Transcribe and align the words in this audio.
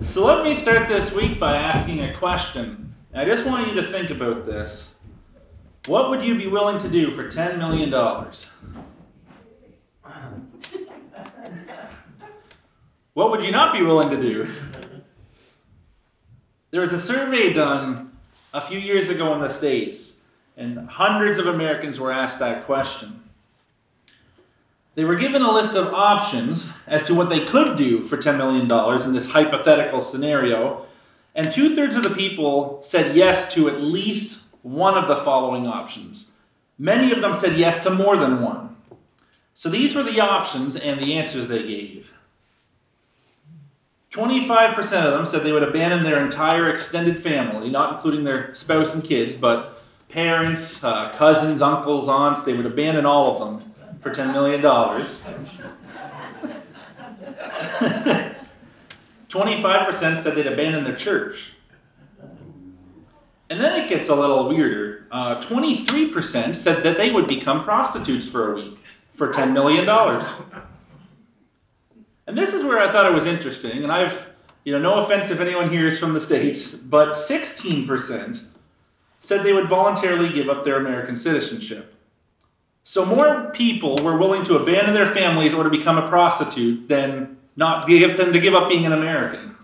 So 0.00 0.24
let 0.24 0.44
me 0.44 0.54
start 0.54 0.86
this 0.86 1.12
week 1.12 1.40
by 1.40 1.56
asking 1.56 2.04
a 2.04 2.14
question. 2.14 2.94
I 3.12 3.24
just 3.24 3.44
want 3.44 3.66
you 3.66 3.74
to 3.74 3.82
think 3.82 4.10
about 4.10 4.46
this. 4.46 4.96
What 5.86 6.10
would 6.10 6.22
you 6.22 6.36
be 6.36 6.46
willing 6.46 6.78
to 6.78 6.88
do 6.88 7.10
for 7.10 7.28
$10 7.28 7.58
million? 7.58 7.90
What 13.14 13.30
would 13.32 13.42
you 13.42 13.50
not 13.50 13.72
be 13.72 13.82
willing 13.82 14.10
to 14.10 14.22
do? 14.22 14.48
There 16.70 16.80
was 16.80 16.92
a 16.92 17.00
survey 17.00 17.52
done 17.52 18.16
a 18.54 18.60
few 18.60 18.78
years 18.78 19.10
ago 19.10 19.34
in 19.34 19.40
the 19.40 19.48
States, 19.48 20.20
and 20.56 20.88
hundreds 20.88 21.38
of 21.38 21.46
Americans 21.46 21.98
were 21.98 22.12
asked 22.12 22.38
that 22.38 22.66
question. 22.66 23.27
They 24.98 25.04
were 25.04 25.14
given 25.14 25.42
a 25.42 25.52
list 25.52 25.76
of 25.76 25.94
options 25.94 26.72
as 26.88 27.06
to 27.06 27.14
what 27.14 27.28
they 27.28 27.44
could 27.44 27.76
do 27.76 28.02
for 28.02 28.16
$10 28.16 28.36
million 28.36 28.62
in 29.06 29.12
this 29.12 29.30
hypothetical 29.30 30.02
scenario, 30.02 30.86
and 31.36 31.52
two 31.52 31.76
thirds 31.76 31.94
of 31.94 32.02
the 32.02 32.10
people 32.10 32.82
said 32.82 33.14
yes 33.14 33.54
to 33.54 33.68
at 33.68 33.80
least 33.80 34.42
one 34.62 34.98
of 34.98 35.06
the 35.06 35.14
following 35.14 35.68
options. 35.68 36.32
Many 36.80 37.12
of 37.12 37.20
them 37.20 37.32
said 37.32 37.56
yes 37.56 37.84
to 37.84 37.90
more 37.90 38.16
than 38.16 38.42
one. 38.42 38.74
So 39.54 39.68
these 39.68 39.94
were 39.94 40.02
the 40.02 40.18
options 40.18 40.74
and 40.74 41.00
the 41.00 41.14
answers 41.14 41.46
they 41.46 41.62
gave. 41.62 42.12
25% 44.10 44.78
of 45.04 45.12
them 45.12 45.26
said 45.26 45.44
they 45.44 45.52
would 45.52 45.62
abandon 45.62 46.02
their 46.02 46.24
entire 46.24 46.68
extended 46.68 47.22
family, 47.22 47.70
not 47.70 47.94
including 47.94 48.24
their 48.24 48.52
spouse 48.52 48.96
and 48.96 49.04
kids, 49.04 49.34
but 49.34 49.80
parents, 50.08 50.82
uh, 50.82 51.14
cousins, 51.14 51.62
uncles, 51.62 52.08
aunts, 52.08 52.42
they 52.42 52.54
would 52.54 52.66
abandon 52.66 53.06
all 53.06 53.32
of 53.32 53.38
them 53.38 53.74
for 54.08 54.22
$10 54.22 54.32
million. 54.32 54.62
25% 59.28 60.22
said 60.22 60.34
they'd 60.34 60.46
abandon 60.46 60.84
their 60.84 60.96
church. 60.96 61.52
And 63.50 63.60
then 63.60 63.80
it 63.82 63.88
gets 63.88 64.08
a 64.08 64.14
little 64.14 64.48
weirder. 64.48 65.06
Uh, 65.10 65.40
23% 65.40 66.54
said 66.54 66.82
that 66.82 66.96
they 66.96 67.10
would 67.10 67.26
become 67.26 67.64
prostitutes 67.64 68.28
for 68.28 68.52
a 68.52 68.54
week 68.54 68.78
for 69.14 69.32
$10 69.32 69.52
million. 69.52 69.88
And 72.26 72.36
this 72.36 72.52
is 72.52 72.62
where 72.62 72.78
I 72.78 72.92
thought 72.92 73.06
it 73.06 73.14
was 73.14 73.24
interesting, 73.26 73.82
and 73.82 73.90
I've, 73.90 74.26
you 74.64 74.72
know, 74.72 74.78
no 74.78 75.02
offense 75.02 75.30
if 75.30 75.40
anyone 75.40 75.70
here 75.70 75.86
is 75.86 75.98
from 75.98 76.12
the 76.12 76.20
States, 76.20 76.74
but 76.74 77.14
16% 77.14 78.44
said 79.20 79.42
they 79.42 79.54
would 79.54 79.68
voluntarily 79.68 80.30
give 80.30 80.50
up 80.50 80.64
their 80.64 80.76
American 80.76 81.16
citizenship. 81.16 81.97
So 82.90 83.04
more 83.04 83.50
people 83.50 83.96
were 83.96 84.16
willing 84.16 84.44
to 84.44 84.56
abandon 84.56 84.94
their 84.94 85.12
families 85.12 85.52
or 85.52 85.62
to 85.62 85.68
become 85.68 85.98
a 85.98 86.08
prostitute 86.08 86.88
than 86.88 87.36
not 87.54 87.86
give 87.86 88.16
to 88.16 88.40
give 88.40 88.54
up 88.54 88.70
being 88.70 88.86
an 88.86 88.94
American, 88.94 89.54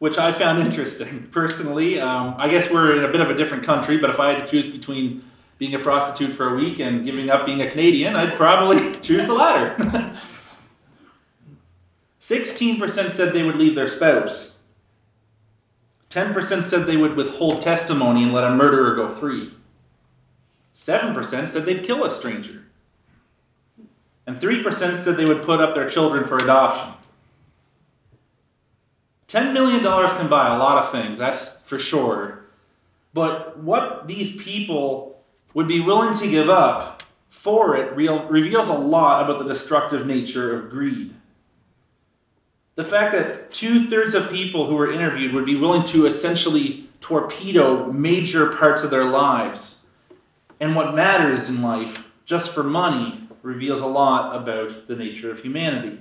which 0.00 0.18
I 0.18 0.32
found 0.32 0.62
interesting 0.66 1.28
personally. 1.32 1.98
Um, 1.98 2.34
I 2.36 2.50
guess 2.50 2.70
we're 2.70 2.98
in 2.98 3.04
a 3.04 3.08
bit 3.10 3.22
of 3.22 3.30
a 3.30 3.34
different 3.34 3.64
country, 3.64 3.96
but 3.96 4.10
if 4.10 4.20
I 4.20 4.34
had 4.34 4.44
to 4.44 4.50
choose 4.50 4.70
between 4.70 5.24
being 5.56 5.74
a 5.74 5.78
prostitute 5.78 6.36
for 6.36 6.52
a 6.52 6.54
week 6.54 6.78
and 6.78 7.06
giving 7.06 7.30
up 7.30 7.46
being 7.46 7.62
a 7.62 7.70
Canadian, 7.70 8.16
I'd 8.16 8.34
probably 8.34 8.96
choose 9.00 9.26
the 9.26 9.32
latter. 9.32 9.74
16% 12.20 13.10
said 13.12 13.32
they 13.32 13.44
would 13.44 13.56
leave 13.56 13.74
their 13.74 13.88
spouse. 13.88 14.58
10% 16.10 16.62
said 16.62 16.84
they 16.84 16.98
would 16.98 17.16
withhold 17.16 17.62
testimony 17.62 18.24
and 18.24 18.34
let 18.34 18.44
a 18.44 18.54
murderer 18.54 18.94
go 18.94 19.08
free. 19.08 19.54
7% 20.74 21.48
said 21.48 21.64
they'd 21.64 21.84
kill 21.84 22.04
a 22.04 22.10
stranger. 22.10 22.64
And 24.26 24.38
3% 24.38 24.98
said 24.98 25.16
they 25.16 25.24
would 25.24 25.42
put 25.42 25.60
up 25.60 25.74
their 25.74 25.88
children 25.88 26.24
for 26.24 26.36
adoption. 26.36 26.94
$10 29.28 29.52
million 29.52 29.82
can 29.82 30.28
buy 30.28 30.54
a 30.54 30.58
lot 30.58 30.78
of 30.78 30.92
things, 30.92 31.18
that's 31.18 31.60
for 31.62 31.78
sure. 31.78 32.44
But 33.14 33.58
what 33.58 34.06
these 34.06 34.36
people 34.42 35.22
would 35.54 35.68
be 35.68 35.80
willing 35.80 36.14
to 36.18 36.30
give 36.30 36.48
up 36.48 37.02
for 37.30 37.76
it 37.76 37.94
reveals 37.94 38.68
a 38.68 38.74
lot 38.74 39.24
about 39.24 39.38
the 39.38 39.48
destructive 39.48 40.06
nature 40.06 40.54
of 40.54 40.70
greed. 40.70 41.14
The 42.74 42.84
fact 42.84 43.12
that 43.12 43.50
two 43.50 43.84
thirds 43.84 44.14
of 44.14 44.30
people 44.30 44.66
who 44.66 44.74
were 44.74 44.92
interviewed 44.92 45.34
would 45.34 45.44
be 45.44 45.56
willing 45.56 45.84
to 45.88 46.06
essentially 46.06 46.88
torpedo 47.00 47.90
major 47.90 48.52
parts 48.54 48.82
of 48.82 48.90
their 48.90 49.06
lives 49.06 49.81
and 50.62 50.76
what 50.76 50.94
matters 50.94 51.48
in 51.48 51.60
life 51.60 52.08
just 52.24 52.54
for 52.54 52.62
money 52.62 53.26
reveals 53.42 53.80
a 53.80 53.86
lot 53.86 54.40
about 54.40 54.86
the 54.86 54.94
nature 54.94 55.28
of 55.28 55.40
humanity. 55.40 55.98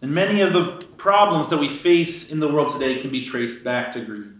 And 0.00 0.14
many 0.14 0.40
of 0.40 0.52
the 0.52 0.86
problems 0.96 1.48
that 1.48 1.58
we 1.58 1.68
face 1.68 2.30
in 2.30 2.38
the 2.38 2.46
world 2.46 2.72
today 2.72 3.00
can 3.00 3.10
be 3.10 3.26
traced 3.26 3.64
back 3.64 3.90
to 3.92 4.04
greed. 4.04 4.30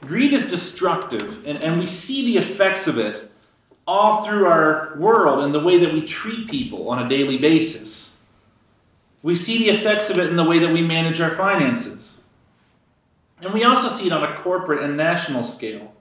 Greed 0.00 0.32
is 0.32 0.48
destructive, 0.48 1.44
and, 1.44 1.60
and 1.60 1.80
we 1.80 1.88
see 1.88 2.24
the 2.24 2.38
effects 2.38 2.86
of 2.86 2.98
it 2.98 3.28
all 3.84 4.24
through 4.24 4.46
our 4.46 4.94
world 4.96 5.42
and 5.42 5.52
the 5.52 5.58
way 5.58 5.78
that 5.80 5.92
we 5.92 6.06
treat 6.06 6.48
people 6.48 6.88
on 6.88 7.04
a 7.04 7.08
daily 7.08 7.36
basis. 7.36 8.20
We 9.24 9.34
see 9.34 9.58
the 9.58 9.70
effects 9.70 10.08
of 10.08 10.20
it 10.20 10.30
in 10.30 10.36
the 10.36 10.44
way 10.44 10.60
that 10.60 10.72
we 10.72 10.82
manage 10.82 11.20
our 11.20 11.34
finances. 11.34 12.22
And 13.40 13.52
we 13.52 13.64
also 13.64 13.88
see 13.88 14.06
it 14.06 14.12
on 14.12 14.22
a 14.22 14.40
corporate 14.40 14.84
and 14.84 14.96
national 14.96 15.42
scale 15.42 15.92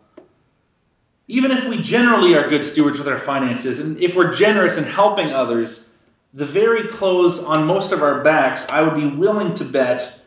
even 1.31 1.49
if 1.49 1.65
we 1.65 1.81
generally 1.81 2.35
are 2.35 2.49
good 2.49 2.61
stewards 2.61 2.97
with 2.97 3.07
our 3.07 3.17
finances, 3.17 3.79
and 3.79 3.97
if 4.01 4.17
we're 4.17 4.33
generous 4.33 4.77
in 4.77 4.83
helping 4.83 5.31
others, 5.31 5.89
the 6.33 6.45
very 6.45 6.89
clothes 6.89 7.39
on 7.39 7.65
most 7.65 7.93
of 7.93 8.03
our 8.03 8.21
backs, 8.21 8.67
I 8.67 8.81
would 8.81 8.95
be 8.95 9.07
willing 9.07 9.53
to 9.53 9.63
bet, 9.63 10.19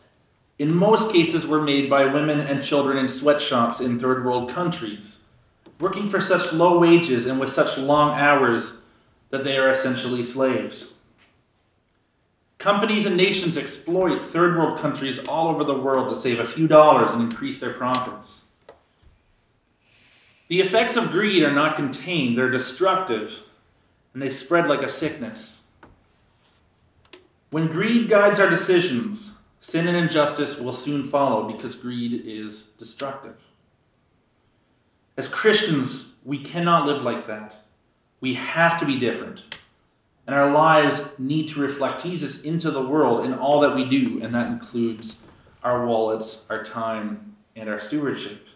in 0.57 0.73
most 0.73 1.11
cases, 1.11 1.45
were 1.45 1.61
made 1.61 1.91
by 1.91 2.07
women 2.07 2.39
and 2.39 2.63
children 2.63 2.97
in 2.97 3.07
sweatshops 3.07 3.79
in 3.79 3.99
third 3.99 4.25
world 4.25 4.49
countries, 4.49 5.25
working 5.79 6.09
for 6.09 6.19
such 6.19 6.51
low 6.51 6.79
wages 6.79 7.27
and 7.27 7.39
with 7.39 7.51
such 7.51 7.77
long 7.77 8.19
hours 8.19 8.77
that 9.29 9.43
they 9.43 9.59
are 9.59 9.69
essentially 9.69 10.23
slaves. 10.23 10.97
Companies 12.57 13.05
and 13.05 13.15
nations 13.15 13.59
exploit 13.59 14.23
third 14.23 14.57
world 14.57 14.79
countries 14.79 15.19
all 15.27 15.49
over 15.49 15.63
the 15.63 15.77
world 15.77 16.09
to 16.09 16.15
save 16.15 16.39
a 16.39 16.47
few 16.47 16.67
dollars 16.67 17.13
and 17.13 17.21
increase 17.21 17.59
their 17.59 17.73
profits. 17.73 18.44
The 20.47 20.61
effects 20.61 20.95
of 20.95 21.11
greed 21.11 21.43
are 21.43 21.51
not 21.51 21.75
contained, 21.75 22.37
they're 22.37 22.51
destructive, 22.51 23.41
and 24.13 24.21
they 24.21 24.29
spread 24.29 24.67
like 24.67 24.83
a 24.83 24.89
sickness. 24.89 25.65
When 27.49 27.67
greed 27.67 28.09
guides 28.09 28.39
our 28.39 28.49
decisions, 28.49 29.35
sin 29.59 29.87
and 29.87 29.97
injustice 29.97 30.59
will 30.59 30.73
soon 30.73 31.07
follow 31.07 31.51
because 31.51 31.75
greed 31.75 32.23
is 32.25 32.63
destructive. 32.77 33.37
As 35.17 35.33
Christians, 35.33 36.15
we 36.23 36.43
cannot 36.43 36.85
live 36.85 37.01
like 37.01 37.25
that. 37.27 37.63
We 38.19 38.35
have 38.35 38.79
to 38.79 38.85
be 38.85 38.99
different. 38.99 39.55
And 40.27 40.35
our 40.35 40.51
lives 40.51 41.17
need 41.17 41.47
to 41.49 41.59
reflect 41.59 42.03
Jesus 42.03 42.43
into 42.43 42.71
the 42.71 42.81
world 42.81 43.25
in 43.25 43.33
all 43.33 43.59
that 43.61 43.75
we 43.75 43.85
do, 43.85 44.21
and 44.21 44.33
that 44.35 44.47
includes 44.47 45.25
our 45.63 45.85
wallets, 45.85 46.45
our 46.49 46.63
time, 46.63 47.35
and 47.55 47.69
our 47.69 47.79
stewardship. 47.79 48.47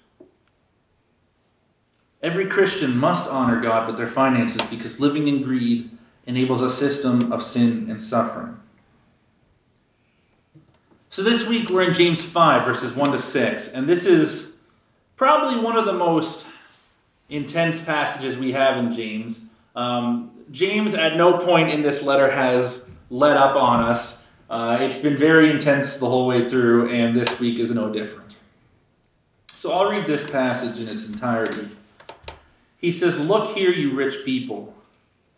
Every 2.22 2.47
Christian 2.47 2.97
must 2.97 3.30
honor 3.30 3.62
God 3.62 3.88
with 3.88 3.97
their 3.97 4.07
finances 4.07 4.62
because 4.63 5.00
living 5.00 5.28
in 5.28 5.41
greed 5.41 5.90
enables 6.25 6.62
a 6.62 6.69
system 6.69 7.31
of 7.31 7.41
sin 7.41 7.90
and 7.90 8.02
suffering. 8.02 8.59
So 11.09 11.24
this 11.24 11.47
week 11.47 11.69
we're 11.69 11.84
in 11.84 11.94
James 11.94 12.24
5, 12.24 12.66
verses 12.66 12.94
1 12.94 13.13
to 13.13 13.19
6, 13.19 13.74
and 13.74 13.88
this 13.88 14.06
is 14.06 14.57
probably 15.16 15.59
one 15.59 15.75
of 15.75 15.85
the 15.85 15.94
most 15.94 16.46
intense 17.30 17.84
passages 17.84 18.38
we 18.38 18.51
have 18.51 18.78
in 18.78 18.94
James. 18.94 19.50
Um, 19.75 20.31
James, 20.51 20.94
at 20.94 21.16
no 21.16 21.38
point 21.38 21.69
in 21.69 21.81
this 21.81 22.03
letter, 22.03 22.30
has 22.30 22.86
let 23.09 23.38
up 23.38 23.56
on 23.56 23.81
us. 23.81 24.28
Uh, 24.50 24.78
it's 24.81 25.00
been 25.00 25.18
very 25.18 25.50
intense 25.50 25.98
the 25.98 26.07
whole 26.07 26.27
way 26.27 26.50
through, 26.50 26.89
and 26.89 27.18
this 27.18 27.39
week 27.39 27.60
is 27.60 27.71
no 27.71 27.92
different. 27.92 28.36
So 29.56 29.71
I'll 29.71 29.89
read 29.89 30.06
this 30.06 30.30
passage 30.30 30.80
in 30.80 30.88
its 30.88 31.10
entirety. 31.10 31.69
He 32.80 32.92
says, 32.92 33.20
Look 33.20 33.56
here, 33.56 33.72
you 33.72 33.94
rich 33.94 34.24
people. 34.26 34.76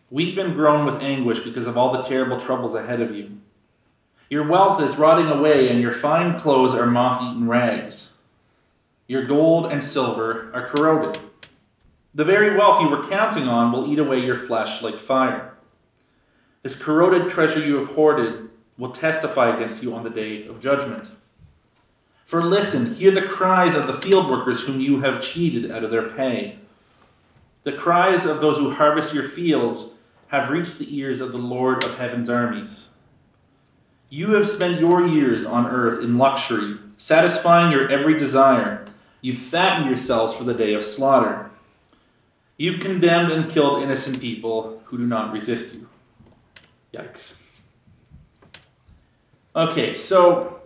Weep 0.10 0.38
and 0.38 0.54
groan 0.54 0.86
with 0.86 1.02
anguish 1.02 1.40
because 1.40 1.68
of 1.68 1.78
all 1.78 1.92
the 1.92 2.04
terrible 2.04 2.40
troubles 2.40 2.76
ahead 2.76 3.02
of 3.02 3.16
you. 3.16 3.40
Your 4.30 4.48
wealth 4.48 4.82
is 4.82 4.98
rotting 4.98 5.28
away, 5.28 5.70
and 5.70 5.82
your 5.82 5.92
fine 5.92 6.40
clothes 6.40 6.76
are 6.76 6.86
moth 6.86 7.22
eaten 7.22 7.48
rags. 7.48 8.14
Your 9.08 9.26
gold 9.26 9.72
and 9.72 9.84
silver 9.84 10.52
are 10.54 10.70
corroded. 10.70 11.22
The 12.14 12.26
very 12.26 12.56
wealth 12.56 12.82
you 12.82 12.90
were 12.90 13.08
counting 13.08 13.48
on 13.48 13.72
will 13.72 13.92
eat 13.92 14.00
away 14.00 14.20
your 14.20 14.36
flesh 14.36 14.82
like 14.82 15.00
fire. 15.00 15.54
This 16.62 16.82
corroded 16.82 17.32
treasure 17.32 17.60
you 17.60 17.78
have 17.78 17.90
hoarded 17.90 18.50
will 18.78 18.92
testify 18.92 19.56
against 19.56 19.82
you 19.82 19.94
on 19.94 20.04
the 20.04 20.10
day 20.10 20.46
of 20.48 20.62
judgment. 20.62 21.10
For 22.26 22.44
listen, 22.44 22.96
hear 22.96 23.12
the 23.12 23.22
cries 23.22 23.76
of 23.76 23.88
the 23.88 23.94
field 23.94 24.30
workers 24.30 24.66
whom 24.66 24.80
you 24.80 25.02
have 25.02 25.22
cheated 25.22 25.72
out 25.72 25.84
of 25.84 25.92
their 25.92 26.08
pay. 26.10 26.60
The 27.63 27.74
cries 27.74 28.25
of 28.25 28.42
those 28.42 28.58
who 28.58 28.74
harvest 28.74 29.13
your 29.13 29.24
fields 29.24 29.90
have 30.28 30.50
reached 30.50 30.80
the 30.80 30.98
ears 30.98 31.22
of 31.22 31.31
the 31.31 31.38
Lord 31.38 31.84
of 31.84 31.98
heaven's 31.98 32.30
armies. 32.30 32.90
You 34.10 34.34
have 34.34 34.50
spent 34.50 34.80
your 34.80 35.06
years 35.06 35.46
on 35.46 35.68
earth 35.68 36.04
in 36.04 36.18
luxury, 36.18 36.78
satisfying 36.98 37.72
your 37.72 37.90
every 37.90 38.18
desire. 38.18 38.86
You've 39.22 39.38
fattened 39.38 39.88
yourselves 39.88 40.34
for 40.34 40.44
the 40.44 40.54
day 40.54 40.74
of 40.74 40.84
slaughter. 40.84 41.52
You've 42.58 42.80
condemned 42.80 43.31
and 43.31 43.50
killed 43.50 43.84
innocent 43.84 44.22
people 44.22 44.81
who 44.86 44.98
do 44.98 45.06
not 45.06 45.31
resist 45.31 45.74
you. 45.74 45.90
Yikes. 46.94 47.36
Okay, 49.56 49.94
so 49.94 50.61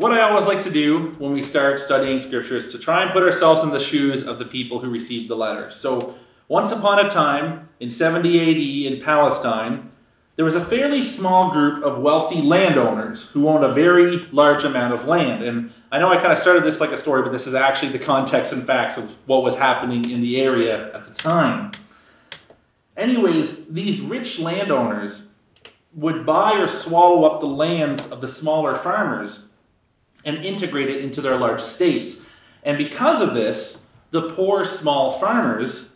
what 0.00 0.12
I 0.12 0.22
always 0.22 0.46
like 0.46 0.62
to 0.62 0.70
do 0.70 1.14
when 1.18 1.32
we 1.32 1.42
start 1.42 1.78
studying 1.78 2.20
scripture 2.20 2.56
is 2.56 2.72
to 2.72 2.78
try 2.78 3.02
and 3.02 3.12
put 3.12 3.22
ourselves 3.22 3.62
in 3.62 3.68
the 3.70 3.78
shoes 3.78 4.26
of 4.26 4.38
the 4.38 4.46
people 4.46 4.78
who 4.78 4.88
received 4.88 5.28
the 5.28 5.36
letter. 5.36 5.70
So, 5.70 6.14
once 6.48 6.72
upon 6.72 7.04
a 7.04 7.10
time, 7.10 7.68
in 7.78 7.90
70 7.90 8.40
AD 8.40 8.92
in 8.92 9.04
Palestine, 9.04 9.90
there 10.36 10.44
was 10.44 10.54
a 10.54 10.64
fairly 10.64 11.02
small 11.02 11.50
group 11.50 11.84
of 11.84 12.00
wealthy 12.00 12.40
landowners 12.40 13.30
who 13.30 13.46
owned 13.46 13.62
a 13.62 13.72
very 13.74 14.26
large 14.32 14.64
amount 14.64 14.94
of 14.94 15.04
land. 15.04 15.44
And 15.44 15.70
I 15.92 15.98
know 15.98 16.08
I 16.08 16.16
kind 16.16 16.32
of 16.32 16.38
started 16.38 16.64
this 16.64 16.80
like 16.80 16.92
a 16.92 16.96
story, 16.96 17.22
but 17.22 17.30
this 17.30 17.46
is 17.46 17.54
actually 17.54 17.92
the 17.92 17.98
context 17.98 18.54
and 18.54 18.66
facts 18.66 18.96
of 18.96 19.14
what 19.26 19.42
was 19.42 19.56
happening 19.56 20.10
in 20.10 20.22
the 20.22 20.40
area 20.40 20.92
at 20.94 21.04
the 21.04 21.12
time. 21.12 21.72
Anyways, 22.96 23.66
these 23.66 24.00
rich 24.00 24.38
landowners 24.38 25.28
would 25.94 26.24
buy 26.24 26.54
or 26.54 26.66
swallow 26.66 27.24
up 27.24 27.40
the 27.40 27.46
lands 27.46 28.10
of 28.10 28.22
the 28.22 28.28
smaller 28.28 28.74
farmers 28.74 29.49
and 30.24 30.44
integrate 30.44 30.88
it 30.88 31.02
into 31.02 31.20
their 31.20 31.36
large 31.36 31.60
estates. 31.60 32.26
And 32.62 32.76
because 32.76 33.20
of 33.20 33.34
this, 33.34 33.82
the 34.10 34.30
poor 34.30 34.64
small 34.64 35.12
farmers 35.12 35.94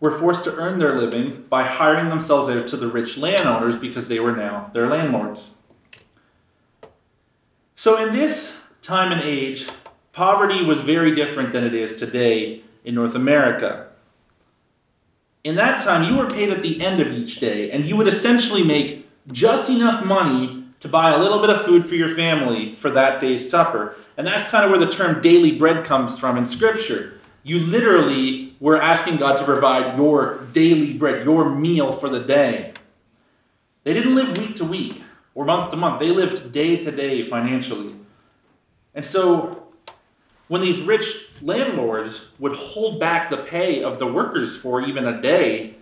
were 0.00 0.10
forced 0.10 0.44
to 0.44 0.54
earn 0.56 0.78
their 0.78 0.98
living 0.98 1.44
by 1.48 1.64
hiring 1.64 2.08
themselves 2.08 2.48
out 2.48 2.66
to 2.68 2.76
the 2.76 2.88
rich 2.88 3.16
landowners 3.16 3.78
because 3.78 4.08
they 4.08 4.20
were 4.20 4.36
now 4.36 4.70
their 4.72 4.88
landlords. 4.88 5.56
So, 7.74 8.02
in 8.02 8.14
this 8.14 8.60
time 8.82 9.12
and 9.12 9.22
age, 9.22 9.68
poverty 10.12 10.64
was 10.64 10.80
very 10.80 11.14
different 11.14 11.52
than 11.52 11.64
it 11.64 11.74
is 11.74 11.96
today 11.96 12.62
in 12.84 12.94
North 12.94 13.14
America. 13.14 13.88
In 15.44 15.56
that 15.56 15.80
time, 15.82 16.04
you 16.04 16.16
were 16.16 16.28
paid 16.28 16.50
at 16.50 16.62
the 16.62 16.80
end 16.80 17.00
of 17.00 17.08
each 17.08 17.38
day, 17.38 17.70
and 17.70 17.86
you 17.86 17.96
would 17.96 18.08
essentially 18.08 18.64
make 18.64 19.08
just 19.30 19.68
enough 19.68 20.04
money 20.04 20.55
to 20.86 20.92
buy 20.92 21.10
a 21.10 21.18
little 21.18 21.40
bit 21.40 21.50
of 21.50 21.62
food 21.62 21.88
for 21.88 21.96
your 21.96 22.08
family 22.08 22.76
for 22.76 22.90
that 22.90 23.20
day's 23.20 23.50
supper. 23.50 23.96
And 24.16 24.26
that's 24.26 24.48
kind 24.48 24.64
of 24.64 24.70
where 24.70 24.78
the 24.78 24.90
term 24.90 25.20
daily 25.20 25.52
bread 25.52 25.84
comes 25.84 26.18
from 26.18 26.38
in 26.38 26.44
Scripture. 26.44 27.20
You 27.42 27.58
literally 27.58 28.54
were 28.60 28.80
asking 28.80 29.16
God 29.16 29.36
to 29.36 29.44
provide 29.44 29.96
your 29.96 30.44
daily 30.52 30.92
bread, 30.92 31.24
your 31.24 31.50
meal 31.50 31.92
for 31.92 32.08
the 32.08 32.20
day. 32.20 32.72
They 33.84 33.92
didn't 33.92 34.14
live 34.14 34.38
week 34.38 34.56
to 34.56 34.64
week 34.64 35.02
or 35.34 35.44
month 35.44 35.70
to 35.70 35.76
month, 35.76 36.00
they 36.00 36.10
lived 36.10 36.52
day 36.52 36.76
to 36.76 36.90
day 36.90 37.22
financially. 37.22 37.94
And 38.94 39.04
so, 39.04 39.64
when 40.48 40.62
these 40.62 40.80
rich 40.80 41.26
landlords 41.42 42.30
would 42.38 42.56
hold 42.56 42.98
back 42.98 43.28
the 43.28 43.36
pay 43.36 43.82
of 43.82 43.98
the 43.98 44.06
workers 44.06 44.56
for 44.56 44.80
even 44.80 45.06
a 45.06 45.20
day, 45.20 45.74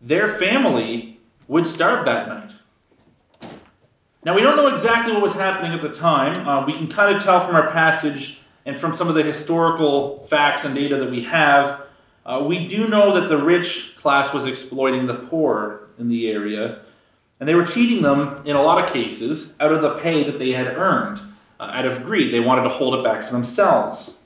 their 0.00 0.28
family 0.28 1.18
would 1.48 1.66
starve 1.66 2.04
that 2.04 2.28
night. 2.28 2.52
Now, 4.24 4.36
we 4.36 4.40
don't 4.40 4.56
know 4.56 4.68
exactly 4.68 5.12
what 5.12 5.22
was 5.22 5.32
happening 5.32 5.72
at 5.72 5.80
the 5.80 5.88
time. 5.88 6.46
Uh, 6.46 6.64
we 6.64 6.74
can 6.74 6.86
kind 6.86 7.16
of 7.16 7.22
tell 7.22 7.40
from 7.40 7.56
our 7.56 7.70
passage 7.70 8.38
and 8.64 8.78
from 8.78 8.92
some 8.92 9.08
of 9.08 9.14
the 9.14 9.22
historical 9.22 10.24
facts 10.28 10.64
and 10.64 10.74
data 10.74 10.96
that 10.96 11.10
we 11.10 11.24
have, 11.24 11.82
uh, 12.24 12.44
we 12.46 12.68
do 12.68 12.86
know 12.86 13.20
that 13.20 13.28
the 13.28 13.36
rich 13.36 13.96
class 13.96 14.32
was 14.32 14.46
exploiting 14.46 15.06
the 15.06 15.14
poor 15.14 15.88
in 15.98 16.08
the 16.08 16.30
area, 16.30 16.80
and 17.40 17.48
they 17.48 17.54
were 17.54 17.66
cheating 17.66 18.02
them 18.02 18.40
in 18.46 18.54
a 18.54 18.62
lot 18.62 18.82
of 18.82 18.92
cases 18.92 19.54
out 19.58 19.72
of 19.72 19.82
the 19.82 19.94
pay 19.94 20.22
that 20.22 20.38
they 20.38 20.52
had 20.52 20.68
earned. 20.68 21.20
Uh, 21.58 21.64
out 21.64 21.84
of 21.84 22.04
greed, 22.04 22.32
they 22.32 22.40
wanted 22.40 22.62
to 22.62 22.68
hold 22.68 22.94
it 22.94 23.02
back 23.02 23.22
for 23.24 23.32
themselves. 23.32 24.18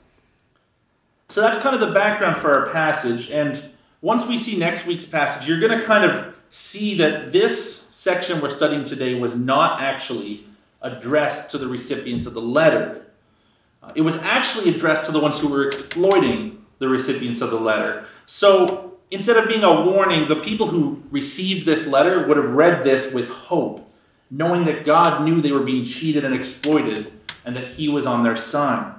So 1.29 1.41
that's 1.41 1.57
kind 1.57 1.73
of 1.73 1.81
the 1.81 1.93
background 1.93 2.37
for 2.37 2.53
our 2.53 2.71
passage, 2.71 3.31
and 3.31 3.71
once 4.01 4.27
we 4.27 4.37
see 4.37 4.55
next 4.55 4.85
week's 4.85 5.05
passage, 5.05 5.47
you're 5.47 5.59
going 5.59 5.79
to 5.79 5.85
kind 5.85 6.03
of 6.03 6.35
see 6.51 6.95
that 6.97 7.31
this 7.31 7.76
section 7.97 8.39
we're 8.39 8.49
studying 8.49 8.85
today 8.85 9.15
was 9.15 9.33
not 9.33 9.81
actually 9.81 10.45
addressed 10.83 11.49
to 11.49 11.57
the 11.57 11.67
recipients 11.67 12.27
of 12.27 12.35
the 12.35 12.41
letter. 12.41 13.07
Uh, 13.81 13.91
it 13.95 14.01
was 14.01 14.17
actually 14.17 14.69
addressed 14.69 15.05
to 15.05 15.11
the 15.11 15.19
ones 15.19 15.39
who 15.39 15.47
were 15.47 15.65
exploiting 15.65 16.63
the 16.77 16.87
recipients 16.87 17.41
of 17.41 17.49
the 17.49 17.59
letter. 17.59 18.05
So 18.27 18.93
instead 19.09 19.35
of 19.35 19.47
being 19.47 19.63
a 19.63 19.81
warning, 19.81 20.27
the 20.27 20.35
people 20.35 20.67
who 20.67 21.01
received 21.09 21.65
this 21.65 21.87
letter 21.87 22.27
would 22.27 22.37
have 22.37 22.51
read 22.51 22.83
this 22.83 23.11
with 23.11 23.29
hope, 23.29 23.91
knowing 24.29 24.65
that 24.65 24.85
God 24.85 25.23
knew 25.23 25.41
they 25.41 25.51
were 25.51 25.63
being 25.63 25.83
cheated 25.83 26.23
and 26.23 26.35
exploited 26.35 27.11
and 27.43 27.55
that 27.55 27.67
He 27.67 27.89
was 27.89 28.05
on 28.05 28.23
their 28.23 28.35
side. 28.35 28.93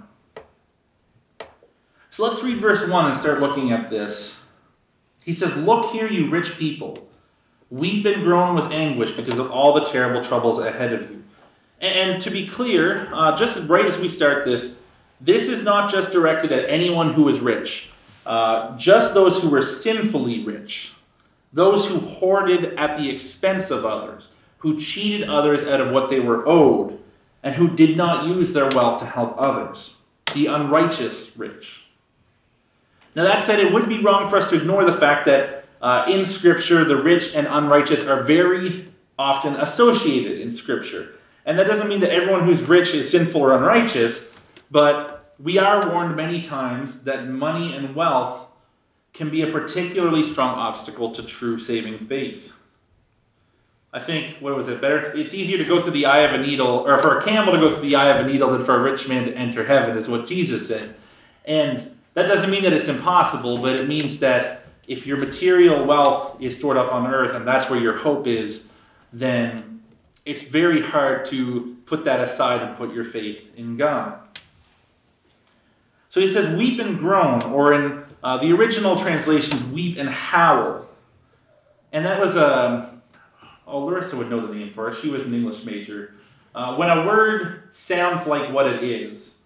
So 2.11 2.25
let's 2.25 2.43
read 2.43 2.59
verse 2.59 2.89
1 2.89 3.06
and 3.12 3.17
start 3.17 3.39
looking 3.39 3.71
at 3.71 3.91
this. 3.91 4.43
He 5.23 5.33
says, 5.33 5.56
Look 5.56 5.93
here, 5.93 6.09
you 6.09 6.29
rich 6.29 6.59
people. 6.59 7.07
Weep 7.70 8.06
and 8.06 8.25
groan 8.25 8.55
with 8.55 8.73
anguish 8.73 9.12
because 9.12 9.38
of 9.38 9.50
all 9.50 9.75
the 9.75 9.85
terrible 9.85 10.25
troubles 10.25 10.59
ahead 10.59 10.93
of 10.94 11.11
you. 11.11 11.23
And 11.81 12.20
to 12.23 12.31
be 12.31 12.47
clear, 12.47 13.09
uh, 13.12 13.37
just 13.37 13.69
right 13.69 13.85
as 13.85 13.99
we 13.99 14.09
start 14.09 14.44
this, 14.44 14.79
this 15.20 15.49
is 15.49 15.62
not 15.62 15.91
just 15.91 16.12
directed 16.12 16.50
at 16.53 16.69
anyone 16.69 17.15
who 17.15 17.29
is 17.29 17.41
rich, 17.41 17.91
uh, 18.25 18.76
just 18.76 19.15
those 19.15 19.43
who 19.43 19.50
were 19.50 19.62
sinfully 19.62 20.44
rich, 20.44 20.94
those 21.53 21.88
who 21.88 21.99
hoarded 21.99 22.75
at 22.75 22.99
the 22.99 23.11
expense 23.11 23.71
of 23.71 23.85
others, 23.85 24.35
who 24.59 24.81
cheated 24.81 25.29
others 25.29 25.64
out 25.64 25.81
of 25.81 25.91
what 25.91 26.09
they 26.09 26.21
were 26.21 26.47
owed, 26.49 26.99
and 27.43 27.55
who 27.55 27.69
did 27.69 27.97
not 27.97 28.26
use 28.26 28.53
their 28.53 28.69
wealth 28.69 29.00
to 29.00 29.06
help 29.06 29.35
others, 29.38 29.99
the 30.35 30.47
unrighteous 30.47 31.37
rich. 31.37 31.85
Now, 33.14 33.25
that 33.25 33.41
said, 33.41 33.59
it 33.59 33.73
would 33.73 33.88
be 33.88 34.00
wrong 34.00 34.29
for 34.29 34.37
us 34.37 34.50
to 34.50 34.56
ignore 34.56 34.85
the 34.85 34.93
fact 34.93 35.26
that 35.26 35.57
uh, 35.80 36.04
in 36.08 36.25
Scripture, 36.25 36.84
the 36.84 36.96
rich 36.96 37.34
and 37.34 37.46
unrighteous 37.46 38.06
are 38.06 38.22
very 38.22 38.88
often 39.19 39.54
associated 39.56 40.40
in 40.40 40.52
Scripture. 40.52 41.14
And 41.44 41.58
that 41.58 41.66
doesn't 41.66 41.88
mean 41.88 42.00
that 42.00 42.10
everyone 42.10 42.44
who's 42.44 42.69
rich 42.69 42.92
is 42.94 43.10
sinful 43.10 43.40
or 43.40 43.56
unrighteous, 43.56 44.34
but 44.70 45.34
we 45.38 45.58
are 45.58 45.90
warned 45.90 46.16
many 46.16 46.42
times 46.42 47.04
that 47.04 47.28
money 47.28 47.72
and 47.75 47.94
wealth 47.94 48.46
can 49.14 49.30
be 49.30 49.42
a 49.42 49.46
particularly 49.50 50.22
strong 50.22 50.58
obstacle 50.58 51.10
to 51.12 51.25
true 51.25 51.58
saving 51.58 52.06
faith. 52.06 52.54
I 53.92 54.00
think, 54.00 54.36
what 54.40 54.54
was 54.54 54.69
it, 54.69 54.80
better? 54.80 55.16
It's 55.16 55.32
easier 55.32 55.56
to 55.56 55.64
go 55.64 55.80
through 55.80 55.92
the 55.92 56.04
eye 56.04 56.20
of 56.20 56.38
a 56.38 56.46
needle, 56.46 56.69
or 56.69 57.00
for 57.00 57.19
a 57.19 57.25
camel 57.25 57.54
to 57.54 57.58
go 57.58 57.72
through 57.72 57.88
the 57.88 57.96
eye 57.96 58.10
of 58.10 58.26
a 58.26 58.28
needle 58.28 58.50
than 58.50 58.64
for 58.64 58.76
a 58.76 58.82
rich 58.82 59.08
man 59.08 59.25
to 59.25 59.35
enter 59.35 59.64
heaven, 59.64 59.97
is 59.97 60.08
what 60.08 60.26
Jesus 60.26 60.68
said. 60.68 60.94
And 61.47 61.97
that 62.12 62.26
doesn't 62.26 62.50
mean 62.50 62.64
that 62.64 62.75
it's 62.75 62.88
impossible, 62.88 63.58
but 63.58 63.80
it 63.80 63.88
means 63.88 64.20
that 64.20 64.66
if 64.88 65.07
your 65.07 65.18
material 65.18 65.85
wealth 65.85 66.40
is 66.40 66.59
stored 66.59 66.78
up 66.78 66.90
on 66.90 67.07
earth 67.07 67.37
and 67.37 67.47
that's 67.47 67.71
where 67.71 67.78
your 67.78 67.99
hope 67.99 68.26
is, 68.26 68.68
then 69.12 69.83
it's 70.25 70.42
very 70.42 70.83
hard 70.83 71.26
to 71.26 71.76
put 71.87 72.04
that 72.04 72.21
aside 72.21 72.62
and 72.62 72.76
put 72.76 72.92
your 72.92 73.04
faith 73.04 73.47
in 73.57 73.76
God. 73.76 74.18
So 76.09 76.21
he 76.21 76.28
says, 76.28 76.57
weep 76.57 76.80
and 76.80 76.99
groan, 76.99 77.42
or 77.42 77.75
in 77.75 78.04
uh, 78.25 78.38
the 78.38 78.50
original 78.52 78.97
translations, 78.97 79.68
weep 79.71 79.99
and 79.99 80.09
howl. 80.09 80.87
And 81.92 82.04
that 82.07 82.21
was 82.21 82.37
a. 82.37 82.66
Um, 82.66 83.02
oh, 83.66 83.80
Larissa 83.80 84.16
would 84.16 84.30
know 84.30 84.47
the 84.47 84.54
name 84.54 84.73
for 84.73 84.90
it. 84.90 84.97
She 84.97 85.11
was 85.11 85.26
an 85.26 85.35
English 85.35 85.64
major. 85.64 86.14
Uh, 86.54 86.76
when 86.76 86.88
a 86.88 87.07
word 87.07 87.68
sounds 87.73 88.26
like 88.26 88.52
what 88.52 88.66
it 88.66 88.83
is, 88.83 89.38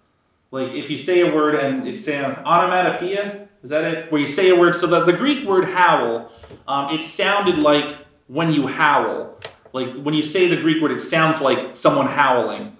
like 0.50 0.70
if 0.72 0.88
you 0.88 0.98
say 0.98 1.20
a 1.20 1.34
word 1.34 1.56
and 1.56 1.86
it 1.86 1.98
sounds 1.98 2.38
onomatopoeia, 2.38 3.48
is 3.62 3.70
that 3.70 3.84
it? 3.84 4.12
Where 4.12 4.20
you 4.20 4.26
say 4.26 4.50
a 4.50 4.56
word, 4.56 4.74
so 4.74 4.86
the, 4.86 5.04
the 5.04 5.12
Greek 5.12 5.46
word 5.46 5.66
howl, 5.66 6.30
um, 6.66 6.94
it 6.94 7.02
sounded 7.02 7.58
like 7.58 7.96
when 8.26 8.52
you 8.52 8.66
howl. 8.66 9.38
Like 9.72 9.96
when 9.96 10.14
you 10.14 10.22
say 10.22 10.48
the 10.48 10.56
Greek 10.56 10.82
word, 10.82 10.92
it 10.92 11.00
sounds 11.00 11.40
like 11.40 11.76
someone 11.76 12.06
howling. 12.06 12.76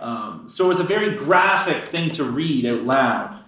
Um, 0.00 0.48
so 0.48 0.68
was 0.68 0.80
a 0.80 0.84
very 0.84 1.16
graphic 1.16 1.84
thing 1.84 2.10
to 2.12 2.24
read 2.24 2.66
out 2.66 2.82
loud. 2.82 3.40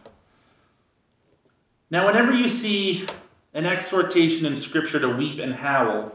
Now, 1.91 2.07
whenever 2.07 2.33
you 2.33 2.49
see 2.49 3.07
an 3.55 3.65
exhortation 3.65 4.45
in 4.45 4.57
Scripture 4.57 4.99
to 4.99 5.09
weep 5.09 5.39
and 5.39 5.55
howl, 5.55 6.13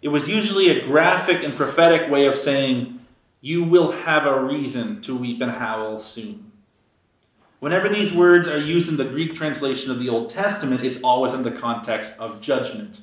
it 0.00 0.08
was 0.08 0.28
usually 0.28 0.68
a 0.68 0.86
graphic 0.86 1.42
and 1.42 1.54
prophetic 1.54 2.10
way 2.10 2.26
of 2.26 2.36
saying, 2.36 3.00
You 3.40 3.64
will 3.64 3.92
have 3.92 4.26
a 4.26 4.42
reason 4.42 5.00
to 5.02 5.16
weep 5.16 5.40
and 5.40 5.52
howl 5.52 5.98
soon. 5.98 6.51
Whenever 7.62 7.88
these 7.88 8.12
words 8.12 8.48
are 8.48 8.58
used 8.58 8.88
in 8.88 8.96
the 8.96 9.04
Greek 9.04 9.36
translation 9.36 9.92
of 9.92 10.00
the 10.00 10.08
Old 10.08 10.28
Testament, 10.28 10.84
it's 10.84 11.00
always 11.00 11.32
in 11.32 11.44
the 11.44 11.50
context 11.52 12.18
of 12.18 12.40
judgment. 12.40 13.02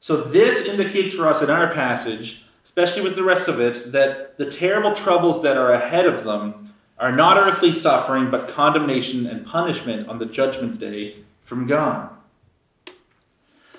So 0.00 0.22
this 0.22 0.66
indicates 0.66 1.14
for 1.14 1.28
us 1.28 1.40
in 1.40 1.50
our 1.50 1.72
passage, 1.72 2.42
especially 2.64 3.02
with 3.02 3.14
the 3.14 3.22
rest 3.22 3.46
of 3.46 3.60
it, 3.60 3.92
that 3.92 4.38
the 4.38 4.50
terrible 4.50 4.92
troubles 4.92 5.40
that 5.44 5.56
are 5.56 5.70
ahead 5.70 6.04
of 6.04 6.24
them 6.24 6.74
are 6.98 7.12
not 7.12 7.36
earthly 7.36 7.70
suffering, 7.70 8.28
but 8.28 8.48
condemnation 8.48 9.24
and 9.24 9.46
punishment 9.46 10.08
on 10.08 10.18
the 10.18 10.26
judgment 10.26 10.80
day 10.80 11.18
from 11.44 11.68
God. 11.68 12.10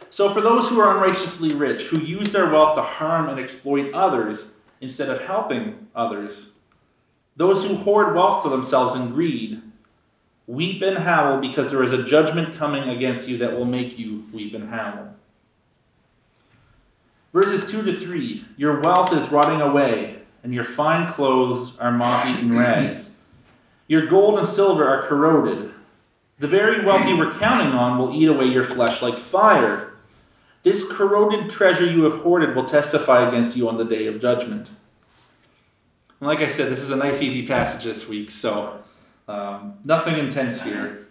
So, 0.09 0.29
for 0.29 0.39
those 0.39 0.69
who 0.69 0.79
are 0.79 0.95
unrighteously 0.95 1.51
rich, 1.51 1.87
who 1.87 1.99
use 1.99 2.31
their 2.31 2.49
wealth 2.49 2.75
to 2.75 2.81
harm 2.81 3.27
and 3.27 3.37
exploit 3.37 3.93
others, 3.93 4.53
instead 4.79 5.09
of 5.09 5.19
helping 5.19 5.87
others. 5.93 6.53
Those 7.35 7.65
who 7.65 7.75
hoard 7.75 8.15
wealth 8.15 8.41
for 8.41 8.49
themselves 8.49 8.95
in 8.95 9.09
greed 9.09 9.61
weep 10.47 10.81
and 10.81 10.99
howl 10.99 11.39
because 11.39 11.69
there 11.69 11.83
is 11.83 11.91
a 11.91 12.03
judgment 12.03 12.55
coming 12.55 12.89
against 12.89 13.27
you 13.27 13.37
that 13.37 13.53
will 13.53 13.65
make 13.65 13.99
you 13.99 14.25
weep 14.33 14.53
and 14.53 14.69
howl. 14.69 15.13
Verses 17.33 17.69
2 17.69 17.83
to 17.83 17.93
3 17.93 18.45
Your 18.55 18.79
wealth 18.79 19.13
is 19.13 19.31
rotting 19.31 19.61
away, 19.61 20.19
and 20.41 20.53
your 20.53 20.63
fine 20.63 21.11
clothes 21.11 21.77
are 21.77 21.91
moth 21.91 22.25
eaten 22.25 22.57
rags. 22.57 23.15
Your 23.87 24.07
gold 24.07 24.39
and 24.39 24.47
silver 24.47 24.87
are 24.87 25.07
corroded. 25.07 25.71
The 26.39 26.47
very 26.47 26.83
wealth 26.83 27.07
you 27.07 27.17
were 27.17 27.33
counting 27.33 27.73
on 27.73 27.97
will 27.97 28.15
eat 28.15 28.27
away 28.27 28.45
your 28.45 28.63
flesh 28.63 29.01
like 29.01 29.17
fire. 29.17 29.93
This 30.63 30.89
corroded 30.91 31.49
treasure 31.49 31.85
you 31.85 32.03
have 32.03 32.21
hoarded 32.21 32.55
will 32.55 32.65
testify 32.65 33.27
against 33.27 33.55
you 33.55 33.67
on 33.69 33.77
the 33.77 33.85
day 33.85 34.07
of 34.07 34.21
judgment. 34.21 34.71
And 36.19 36.27
like 36.27 36.41
I 36.41 36.49
said, 36.49 36.71
this 36.71 36.81
is 36.81 36.89
a 36.89 36.95
nice, 36.95 37.21
easy 37.21 37.45
passage 37.47 37.83
this 37.83 38.07
week, 38.07 38.31
so 38.31 38.83
um, 39.27 39.77
nothing 39.83 40.17
intense 40.17 40.61
here. 40.61 41.07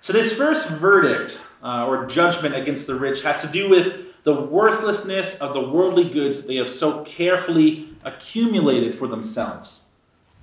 So, 0.00 0.12
this 0.12 0.32
first 0.32 0.70
verdict 0.70 1.40
uh, 1.62 1.86
or 1.86 2.06
judgment 2.06 2.54
against 2.54 2.86
the 2.86 2.94
rich 2.94 3.22
has 3.22 3.40
to 3.40 3.48
do 3.48 3.68
with 3.68 4.22
the 4.24 4.34
worthlessness 4.34 5.38
of 5.38 5.52
the 5.54 5.60
worldly 5.60 6.08
goods 6.08 6.38
that 6.38 6.46
they 6.46 6.56
have 6.56 6.70
so 6.70 7.04
carefully 7.04 7.88
accumulated 8.04 8.94
for 8.94 9.06
themselves. 9.06 9.84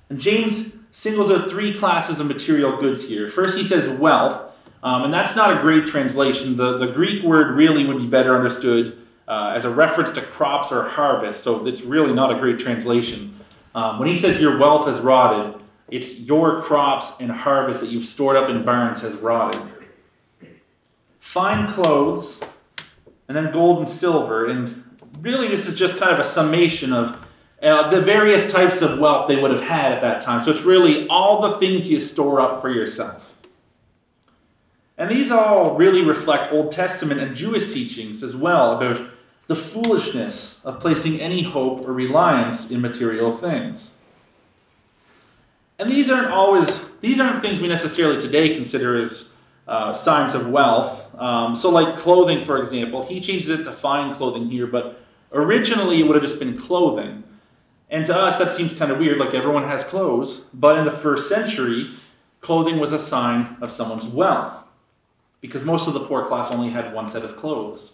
And 0.10 0.20
James 0.20 0.78
singles 0.92 1.32
out 1.32 1.50
three 1.50 1.74
classes 1.74 2.20
of 2.20 2.28
material 2.28 2.78
goods 2.78 3.08
here. 3.08 3.30
First, 3.30 3.58
he 3.58 3.64
says 3.64 3.88
wealth, 3.98 4.52
um, 4.84 5.04
and 5.04 5.14
that's 5.14 5.36
not 5.36 5.58
a 5.58 5.62
great 5.62 5.88
translation. 5.88 6.58
The, 6.58 6.78
the 6.78 6.88
Greek 6.88 7.24
word 7.24 7.56
really 7.56 7.86
would 7.86 7.98
be 7.98 8.08
better 8.08 8.36
understood 8.36 8.98
uh, 9.28 9.54
as 9.56 9.64
a 9.64 9.70
reference 9.70 10.12
to 10.12 10.22
crops 10.22 10.72
or 10.72 10.90
harvest, 10.90 11.44
so 11.44 11.66
it's 11.66 11.82
really 11.82 12.14
not 12.14 12.32
a 12.32 12.40
great 12.40 12.60
translation. 12.60 13.40
Um, 13.74 14.00
when 14.00 14.10
he 14.10 14.18
says 14.18 14.42
your 14.42 14.58
wealth 14.58 14.88
has 14.88 15.00
rotted, 15.00 15.61
it's 15.92 16.20
your 16.20 16.62
crops 16.62 17.20
and 17.20 17.30
harvest 17.30 17.82
that 17.82 17.90
you've 17.90 18.06
stored 18.06 18.38
up 18.38 18.50
in 18.50 18.64
barns 18.64 19.02
has 19.02 19.16
rotted. 19.16 19.62
Fine 21.20 21.72
clothes, 21.74 22.42
and 23.28 23.38
then 23.38 23.54
gold 23.54 23.80
and 23.80 23.90
silver. 23.90 24.48
And 24.48 24.84
really, 25.20 25.48
this 25.48 25.68
is 25.68 25.78
just 25.78 25.98
kind 25.98 26.12
of 26.12 26.20
a 26.20 26.24
summation 26.24 26.94
of 26.94 27.18
uh, 27.62 27.90
the 27.90 28.02
various 28.02 28.52
types 28.52 28.82
of 28.82 29.00
wealth 29.00 29.28
they 29.28 29.36
would 29.36 29.52
have 29.52 29.62
had 29.62 29.92
at 29.92 30.02
that 30.02 30.22
time. 30.22 30.44
So 30.44 30.52
it's 30.52 30.62
really 30.62 31.08
all 31.08 31.42
the 31.42 31.58
things 31.58 31.90
you 31.90 32.00
store 32.00 32.42
up 32.42 32.62
for 32.62 32.72
yourself. 32.72 33.38
And 34.98 35.12
these 35.12 35.32
all 35.32 35.76
really 35.76 36.04
reflect 36.04 36.54
Old 36.54 36.72
Testament 36.72 37.20
and 37.20 37.36
Jewish 37.36 37.72
teachings 37.72 38.24
as 38.24 38.36
well 38.36 38.78
about 38.78 39.08
the 39.48 39.56
foolishness 39.56 40.64
of 40.64 40.80
placing 40.80 41.20
any 41.20 41.44
hope 41.44 41.88
or 41.88 41.92
reliance 41.92 42.72
in 42.72 42.82
material 42.82 43.32
things. 43.32 43.96
And 45.82 45.90
these 45.90 46.12
aren't 46.12 46.28
always, 46.28 46.90
these 47.00 47.20
aren't 47.20 47.42
things 47.42 47.60
we 47.60 47.68
necessarily 47.68 48.22
today 48.22 48.54
consider 48.54 48.96
as 49.00 49.34
uh, 49.68 49.96
signs 49.96 50.36
of 50.36 50.48
wealth. 50.48 51.10
Um, 51.20 51.56
so, 51.56 51.72
like 51.72 51.98
clothing, 51.98 52.46
for 52.46 52.60
example, 52.60 53.04
he 53.04 53.20
changes 53.20 53.50
it 53.50 53.64
to 53.64 53.72
fine 53.72 54.16
clothing 54.16 54.48
here, 54.48 54.68
but 54.68 55.02
originally 55.34 56.00
it 56.00 56.04
would 56.04 56.14
have 56.14 56.22
just 56.22 56.38
been 56.38 56.56
clothing. 56.56 57.24
And 57.90 58.06
to 58.06 58.16
us, 58.16 58.38
that 58.38 58.52
seems 58.52 58.74
kind 58.74 58.92
of 58.92 59.00
weird, 59.00 59.18
like 59.18 59.34
everyone 59.34 59.64
has 59.64 59.84
clothes. 59.84 60.42
But 60.54 60.78
in 60.78 60.86
the 60.86 60.92
first 60.92 61.28
century, 61.28 61.90
clothing 62.42 62.80
was 62.80 62.94
a 62.94 63.00
sign 63.00 63.58
of 63.60 63.72
someone's 63.72 64.06
wealth 64.06 64.64
because 65.42 65.66
most 65.66 65.88
of 65.88 65.96
the 65.96 66.06
poor 66.06 66.28
class 66.28 66.52
only 66.52 66.70
had 66.70 66.94
one 66.94 67.10
set 67.10 67.26
of 67.26 67.38
clothes. 67.38 67.94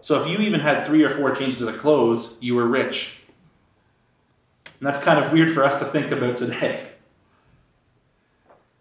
So 0.00 0.22
if 0.22 0.26
you 0.26 0.38
even 0.38 0.60
had 0.60 0.86
three 0.86 1.04
or 1.04 1.10
four 1.10 1.34
changes 1.34 1.60
of 1.60 1.78
clothes, 1.80 2.32
you 2.40 2.54
were 2.54 2.66
rich. 2.66 3.17
And 4.78 4.86
that's 4.86 5.00
kind 5.00 5.22
of 5.22 5.32
weird 5.32 5.52
for 5.52 5.64
us 5.64 5.78
to 5.80 5.84
think 5.84 6.10
about 6.12 6.36
today. 6.36 6.86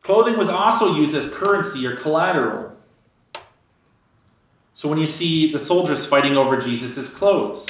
Clothing 0.03 0.37
was 0.37 0.47
also 0.47 0.95
used 0.95 1.15
as 1.15 1.33
currency 1.33 1.85
or 1.85 1.95
collateral. 1.95 2.71
So 4.73 4.87
when 4.87 4.99
you 4.99 5.07
see 5.07 5.51
the 5.51 5.59
soldiers 5.59 6.05
fighting 6.05 6.37
over 6.37 6.61
Jesus' 6.61 7.13
clothes. 7.13 7.65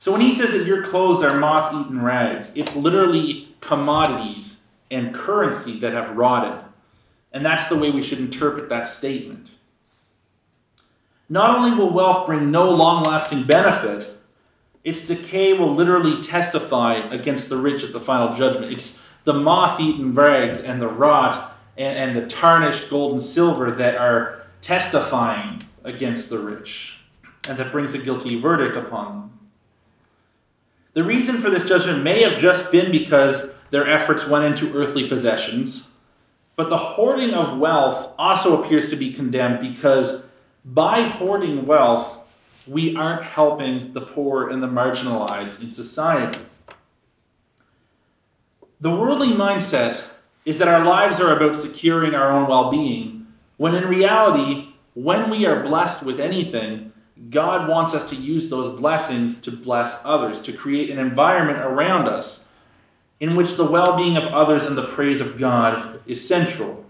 So 0.00 0.12
when 0.12 0.20
he 0.20 0.34
says 0.34 0.52
that 0.52 0.66
your 0.66 0.84
clothes 0.84 1.22
are 1.22 1.38
moth 1.38 1.72
eaten 1.72 2.02
rags, 2.02 2.52
it's 2.56 2.74
literally 2.76 3.54
commodities 3.60 4.62
and 4.90 5.14
currency 5.14 5.78
that 5.78 5.92
have 5.92 6.16
rotted. 6.16 6.64
And 7.32 7.44
that's 7.44 7.68
the 7.68 7.76
way 7.76 7.90
we 7.90 8.02
should 8.02 8.18
interpret 8.18 8.68
that 8.68 8.88
statement. 8.88 9.50
Not 11.28 11.56
only 11.56 11.76
will 11.76 11.92
wealth 11.92 12.26
bring 12.26 12.50
no 12.50 12.70
long 12.70 13.02
lasting 13.02 13.44
benefit, 13.44 14.17
its 14.88 15.06
decay 15.06 15.52
will 15.52 15.74
literally 15.74 16.22
testify 16.22 16.94
against 16.94 17.48
the 17.48 17.56
rich 17.56 17.84
at 17.84 17.92
the 17.92 18.00
final 18.00 18.34
judgment. 18.34 18.72
It's 18.72 19.04
the 19.24 19.34
moth 19.34 19.78
eaten 19.78 20.14
rags 20.14 20.60
and 20.60 20.80
the 20.80 20.88
rot 20.88 21.54
and, 21.76 21.98
and 21.98 22.16
the 22.16 22.26
tarnished 22.26 22.88
gold 22.88 23.12
and 23.12 23.22
silver 23.22 23.70
that 23.70 23.96
are 23.96 24.42
testifying 24.62 25.64
against 25.84 26.30
the 26.30 26.38
rich 26.38 27.00
and 27.46 27.58
that 27.58 27.70
brings 27.70 27.94
a 27.94 27.98
guilty 27.98 28.40
verdict 28.40 28.76
upon 28.76 29.06
them. 29.06 29.38
The 30.94 31.04
reason 31.04 31.38
for 31.38 31.50
this 31.50 31.68
judgment 31.68 32.02
may 32.02 32.22
have 32.22 32.40
just 32.40 32.72
been 32.72 32.90
because 32.90 33.52
their 33.70 33.86
efforts 33.86 34.26
went 34.26 34.44
into 34.44 34.74
earthly 34.74 35.06
possessions, 35.06 35.90
but 36.56 36.70
the 36.70 36.78
hoarding 36.78 37.34
of 37.34 37.58
wealth 37.58 38.14
also 38.18 38.62
appears 38.62 38.88
to 38.88 38.96
be 38.96 39.12
condemned 39.12 39.60
because 39.60 40.26
by 40.64 41.02
hoarding 41.02 41.66
wealth, 41.66 42.17
we 42.68 42.94
aren't 42.94 43.24
helping 43.24 43.92
the 43.92 44.00
poor 44.00 44.48
and 44.48 44.62
the 44.62 44.68
marginalized 44.68 45.60
in 45.60 45.70
society. 45.70 46.40
The 48.80 48.90
worldly 48.90 49.28
mindset 49.28 50.04
is 50.44 50.58
that 50.58 50.68
our 50.68 50.84
lives 50.84 51.20
are 51.20 51.36
about 51.36 51.56
securing 51.56 52.14
our 52.14 52.30
own 52.30 52.48
well 52.48 52.70
being, 52.70 53.26
when 53.56 53.74
in 53.74 53.88
reality, 53.88 54.68
when 54.94 55.30
we 55.30 55.46
are 55.46 55.62
blessed 55.62 56.04
with 56.04 56.20
anything, 56.20 56.92
God 57.30 57.68
wants 57.68 57.94
us 57.94 58.08
to 58.10 58.16
use 58.16 58.48
those 58.48 58.78
blessings 58.78 59.40
to 59.42 59.50
bless 59.50 60.00
others, 60.04 60.40
to 60.42 60.52
create 60.52 60.90
an 60.90 60.98
environment 60.98 61.58
around 61.58 62.06
us 62.06 62.48
in 63.20 63.34
which 63.34 63.56
the 63.56 63.68
well 63.68 63.96
being 63.96 64.16
of 64.16 64.24
others 64.24 64.64
and 64.64 64.78
the 64.78 64.86
praise 64.86 65.20
of 65.20 65.38
God 65.38 66.00
is 66.06 66.26
central. 66.26 66.84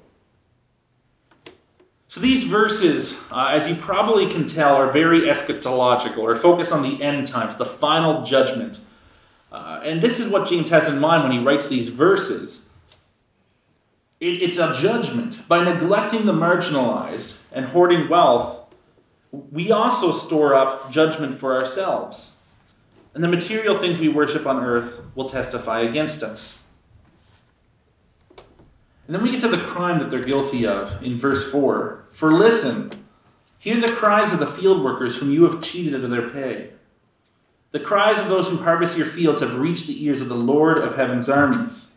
So 2.09 2.21
these 2.21 2.45
verses, 2.45 3.19
uh, 3.31 3.49
as 3.53 3.69
you 3.69 3.75
probably 3.75 4.31
can 4.31 4.47
tell, 4.47 4.77
are 4.77 4.91
very 4.91 5.23
eschatological 5.23 6.19
or 6.19 6.35
focus 6.35 6.73
on 6.73 6.83
the 6.83 7.03
end 7.03 7.27
times, 7.27 7.57
the 7.57 7.67
final 7.67 8.25
judgment. 8.25 8.79
Uh, 9.53 9.81
and 9.85 10.01
this 10.01 10.19
is 10.19 10.29
what 10.29 10.49
James 10.49 10.71
has 10.71 10.89
in 10.89 10.99
mind 10.99 11.23
when 11.23 11.33
he 11.33 11.39
writes 11.39 11.69
these 11.69 11.91
verses. 11.91 12.67
It, 14.21 14.43
it's 14.43 14.57
a 14.57 14.73
judgment. 14.73 15.47
By 15.49 15.63
neglecting 15.63 16.25
the 16.25 16.33
marginalized 16.33 17.41
and 17.53 17.67
hoarding 17.67 18.09
wealth, 18.09 18.75
we 19.31 19.71
also 19.71 20.11
store 20.11 20.55
up 20.55 20.91
judgment 20.91 21.39
for 21.39 21.55
ourselves. 21.55 22.37
And 23.13 23.23
the 23.23 23.29
material 23.29 23.77
things 23.77 23.99
we 23.99 24.09
worship 24.09 24.47
on 24.47 24.65
earth 24.65 25.03
will 25.15 25.29
testify 25.29 25.81
against 25.81 26.23
us. 26.23 26.63
And 29.09 29.15
then 29.15 29.23
we 29.23 29.31
get 29.31 29.41
to 29.41 29.49
the 29.49 29.65
crime 29.65 29.99
that 30.01 30.11
they're 30.11 30.23
guilty 30.23 30.67
of 30.67 31.03
in 31.03 31.19
verse 31.19 31.51
4. 31.51 32.05
For 32.13 32.31
listen, 32.31 32.93
hear 33.59 33.81
the 33.81 33.89
cries 33.89 34.35
of 34.35 34.39
the 34.39 34.47
field 34.47 34.85
workers 34.85 35.17
whom 35.17 35.33
you 35.33 35.45
have 35.45 35.63
cheated 35.63 35.95
out 35.95 36.05
of 36.05 36.11
their 36.11 36.29
pay. 36.29 36.73
The 37.73 37.81
cries 37.81 38.19
of 38.19 38.29
those 38.29 38.51
who 38.51 38.59
harvest 38.59 38.99
your 38.99 39.07
fields 39.07 39.41
have 39.41 39.59
reached 39.59 39.87
the 39.87 40.05
ears 40.05 40.21
of 40.21 40.29
the 40.29 40.35
Lord 40.35 40.79
of 40.79 40.97
heaven's 40.97 41.31
armies. 41.31 41.93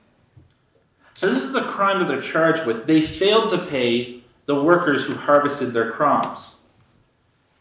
So, 1.14 1.30
this 1.30 1.44
is 1.44 1.52
the 1.52 1.64
crime 1.64 2.00
that 2.00 2.08
they're 2.08 2.22
charged 2.22 2.66
with. 2.66 2.88
They 2.88 3.02
failed 3.02 3.50
to 3.50 3.58
pay 3.58 4.24
the 4.46 4.64
workers 4.64 5.06
who 5.06 5.16
harvested 5.16 5.74
their 5.74 5.92
crops. 5.92 6.60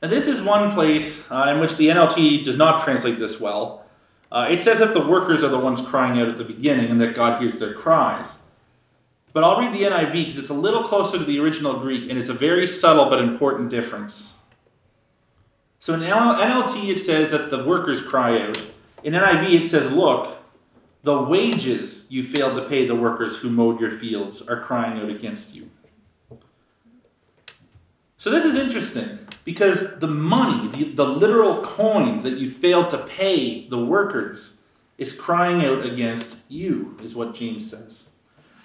Now, 0.00 0.08
this 0.08 0.28
is 0.28 0.40
one 0.40 0.72
place 0.72 1.30
uh, 1.30 1.46
in 1.52 1.58
which 1.58 1.76
the 1.76 1.88
NLT 1.88 2.44
does 2.44 2.56
not 2.56 2.84
translate 2.84 3.18
this 3.18 3.40
well. 3.40 3.84
Uh, 4.30 4.46
it 4.48 4.60
says 4.60 4.78
that 4.78 4.94
the 4.94 5.04
workers 5.04 5.42
are 5.42 5.48
the 5.48 5.58
ones 5.58 5.84
crying 5.84 6.20
out 6.20 6.28
at 6.28 6.38
the 6.38 6.44
beginning 6.44 6.88
and 6.88 7.00
that 7.00 7.16
God 7.16 7.42
hears 7.42 7.58
their 7.58 7.74
cries. 7.74 8.42
But 9.32 9.44
I'll 9.44 9.60
read 9.60 9.72
the 9.72 9.82
NIV 9.82 10.12
because 10.12 10.38
it's 10.38 10.48
a 10.48 10.54
little 10.54 10.82
closer 10.82 11.18
to 11.18 11.24
the 11.24 11.38
original 11.38 11.78
Greek 11.78 12.10
and 12.10 12.18
it's 12.18 12.28
a 12.28 12.34
very 12.34 12.66
subtle 12.66 13.08
but 13.08 13.20
important 13.20 13.70
difference. 13.70 14.42
So 15.78 15.94
in 15.94 16.00
NLT, 16.00 16.88
it 16.88 16.98
says 16.98 17.30
that 17.30 17.50
the 17.50 17.64
workers 17.64 18.02
cry 18.02 18.42
out. 18.42 18.60
In 19.02 19.14
NIV, 19.14 19.62
it 19.62 19.66
says, 19.66 19.90
Look, 19.90 20.36
the 21.02 21.22
wages 21.22 22.06
you 22.10 22.22
failed 22.22 22.56
to 22.56 22.68
pay 22.68 22.86
the 22.86 22.94
workers 22.94 23.38
who 23.38 23.50
mowed 23.50 23.80
your 23.80 23.90
fields 23.90 24.42
are 24.42 24.60
crying 24.60 25.00
out 25.00 25.08
against 25.08 25.54
you. 25.54 25.70
So 28.18 28.30
this 28.30 28.44
is 28.44 28.56
interesting 28.56 29.20
because 29.44 29.98
the 29.98 30.06
money, 30.06 30.68
the, 30.68 30.92
the 30.92 31.06
literal 31.06 31.62
coins 31.62 32.24
that 32.24 32.36
you 32.36 32.50
failed 32.50 32.90
to 32.90 32.98
pay 32.98 33.66
the 33.66 33.78
workers, 33.78 34.58
is 34.98 35.18
crying 35.18 35.64
out 35.64 35.86
against 35.86 36.36
you, 36.50 36.98
is 37.02 37.14
what 37.14 37.34
James 37.34 37.70
says. 37.70 38.09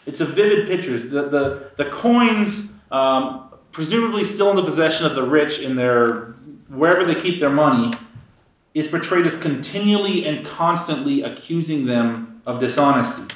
It's 0.06 0.22
a 0.22 0.26
vivid 0.26 0.68
picture. 0.68 0.98
The, 0.98 1.30
the, 1.30 1.72
the 1.78 1.86
coins, 1.90 2.74
um, 2.92 3.50
presumably 3.72 4.24
still 4.24 4.50
in 4.52 4.56
the 4.56 4.64
possession 4.64 5.06
of 5.06 5.16
the 5.16 5.24
rich 5.24 5.60
in 5.60 5.76
their 5.76 6.36
wherever 6.68 7.06
they 7.06 7.20
keep 7.20 7.40
their 7.40 7.50
money, 7.50 7.94
is 8.74 8.88
portrayed 8.88 9.26
as 9.26 9.40
continually 9.40 10.28
and 10.28 10.46
constantly 10.46 11.22
accusing 11.22 11.86
them 11.86 12.42
of 12.46 12.60
dishonesty. 12.60 13.34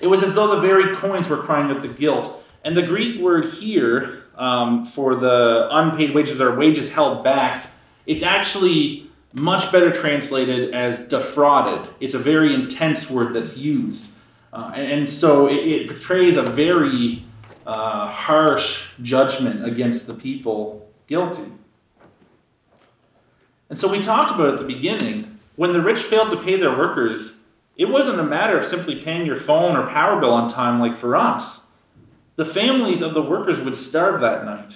It 0.00 0.06
was 0.08 0.22
as 0.22 0.34
though 0.34 0.54
the 0.54 0.60
very 0.60 0.96
coins 0.96 1.28
were 1.28 1.38
crying 1.38 1.70
out 1.70 1.82
the 1.82 1.88
guilt. 1.88 2.42
And 2.64 2.76
the 2.76 2.82
Greek 2.82 3.20
word 3.20 3.52
here 3.54 4.24
um, 4.36 4.84
for 4.84 5.14
the 5.14 5.68
unpaid 5.70 6.14
wages 6.14 6.40
or 6.40 6.54
wages 6.56 6.92
held 6.92 7.22
back, 7.22 7.70
it's 8.06 8.22
actually 8.22 9.10
much 9.32 9.70
better 9.70 9.90
translated 9.90 10.74
as 10.74 11.06
defrauded. 11.08 11.88
It's 12.00 12.14
a 12.14 12.18
very 12.18 12.54
intense 12.54 13.10
word 13.10 13.34
that's 13.34 13.58
used. 13.58 14.10
Uh, 14.54 14.70
and, 14.76 14.92
and, 14.92 15.10
so 15.10 15.48
it, 15.48 15.56
it, 15.56 15.88
portrays 15.88 16.36
a 16.36 16.42
very 16.42 17.24
uh, 17.66 18.06
harsh 18.06 18.86
judgment 19.02 19.64
against 19.64 20.06
the 20.06 20.14
people 20.14 20.88
guilty. 21.08 21.50
And 23.68 23.76
so 23.76 23.90
we 23.90 24.00
talked 24.00 24.30
about 24.30 24.54
at 24.54 24.60
the 24.60 24.64
beginning 24.64 25.40
when 25.56 25.72
the 25.72 25.80
rich 25.80 25.98
failed 25.98 26.30
to 26.30 26.36
pay 26.36 26.56
their 26.56 26.70
workers, 26.70 27.38
it 27.76 27.86
wasn't 27.86 28.20
a 28.20 28.24
matter 28.24 28.56
of 28.56 28.64
simply 28.64 28.94
paying 28.94 29.26
your 29.26 29.36
phone 29.36 29.76
or 29.76 29.88
power 29.88 30.20
bill 30.20 30.32
on 30.32 30.48
time 30.48 30.78
like 30.78 30.96
for 30.96 31.16
us. 31.16 31.66
The 32.36 32.44
families 32.44 33.02
of 33.02 33.12
the 33.12 33.22
workers 33.22 33.60
would 33.60 33.76
starve 33.76 34.20
that 34.20 34.44
night. 34.44 34.74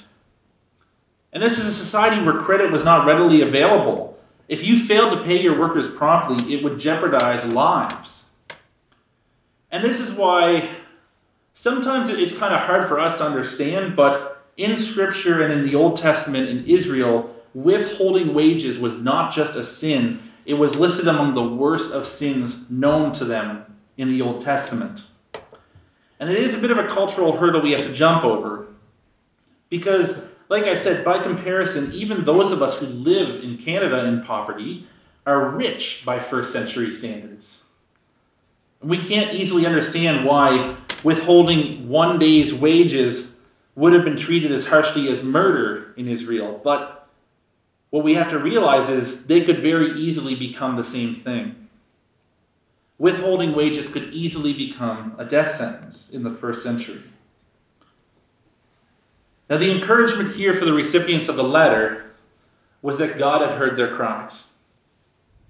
And 1.33 1.41
this 1.41 1.57
is 1.57 1.67
a 1.67 1.73
society 1.73 2.21
where 2.21 2.43
credit 2.43 2.73
was 2.73 2.85
not 2.85 3.07
readily 3.07 3.43
available. 3.43 4.19
If 4.49 4.65
you 4.65 4.79
failed 4.79 5.13
to 5.13 5.23
pay 5.23 5.41
your 5.41 5.57
workers 5.57 5.93
promptly, 5.93 6.53
it 6.53 6.65
would 6.65 6.81
jeopardize 6.81 7.47
lives. 7.47 8.28
And 9.71 9.85
this 9.85 10.01
is 10.01 10.13
why 10.13 10.69
sometimes 11.55 12.09
it's 12.09 12.37
kind 12.37 12.55
of 12.55 12.61
hard 12.61 12.89
for 12.89 12.99
us 12.99 13.19
to 13.19 13.25
understand, 13.25 13.97
but 13.97 14.45
in 14.57 14.77
Scripture 14.77 15.43
and 15.43 15.53
in 15.53 15.65
the 15.65 15.75
Old 15.75 15.97
Testament 15.97 16.49
in 16.49 16.67
Israel, 16.67 17.35
withholding 17.55 18.35
wages 18.35 18.79
was 18.79 19.01
not 19.03 19.33
just 19.33 19.57
a 19.57 19.65
sin, 19.65 20.21
it 20.47 20.55
was 20.55 20.77
listed 20.77 21.07
among 21.07 21.35
the 21.35 21.47
worst 21.47 21.93
of 21.93 22.07
sins 22.07 22.71
known 22.71 23.13
to 23.13 23.25
them 23.25 23.65
in 23.97 24.09
the 24.09 24.23
Old 24.23 24.41
Testament. 24.41 25.03
And 26.19 26.31
it 26.31 26.41
is 26.41 26.55
a 26.55 26.59
bit 26.59 26.71
of 26.71 26.79
a 26.79 26.89
cultural 26.89 27.37
hurdle 27.37 27.61
we 27.61 27.73
have 27.73 27.83
to 27.83 27.93
jump 27.93 28.25
over. 28.25 28.67
Because, 29.69 30.23
like 30.49 30.65
I 30.65 30.75
said, 30.75 31.05
by 31.05 31.23
comparison, 31.23 31.93
even 31.93 32.25
those 32.25 32.51
of 32.51 32.63
us 32.63 32.81
who 32.81 32.87
live 32.87 33.43
in 33.45 33.59
Canada 33.59 34.05
in 34.07 34.25
poverty 34.25 34.87
are 35.27 35.51
rich 35.51 36.03
by 36.05 36.19
first 36.19 36.53
century 36.53 36.91
standards. 36.91 37.65
We 38.83 38.99
can't 38.99 39.35
easily 39.35 39.67
understand 39.67 40.25
why 40.25 40.77
withholding 41.03 41.89
one 41.89 42.19
day's 42.19 42.55
wages 42.55 43.37
would 43.75 43.93
have 43.93 44.05
been 44.05 44.17
treated 44.17 44.53
as 44.53 44.69
harshly 44.69 45.09
as 45.09 45.23
murder 45.23 45.95
in 45.97 46.09
Israel. 46.09 46.61
But 46.63 47.09
what 47.91 48.05
we 48.05 48.15
have 48.15 48.29
to 48.31 48.39
realize 48.39 48.89
is 48.89 49.27
they 49.27 49.41
could 49.41 49.63
very 49.63 49.99
easily 49.99 50.35
become 50.35 50.77
the 50.77 50.85
same 50.85 51.15
thing. 51.15 51.69
Withholding 52.99 53.55
wages 53.55 53.91
could 53.91 54.13
easily 54.13 54.53
become 54.53 55.15
a 55.19 55.25
death 55.25 55.55
sentence 55.55 56.11
in 56.11 56.25
the 56.25 56.31
first 56.31 56.63
century. 56.63 57.03
Now, 59.49 59.57
the 59.57 59.71
encouragement 59.71 60.35
here 60.35 60.53
for 60.53 60.65
the 60.65 60.73
recipients 60.73 61.29
of 61.29 61.37
the 61.37 61.45
letter 61.45 62.11
was 62.83 62.99
that 62.99 63.19
God 63.19 63.41
had 63.41 63.59
heard 63.59 63.77
their 63.77 63.95
cries. 63.95 64.53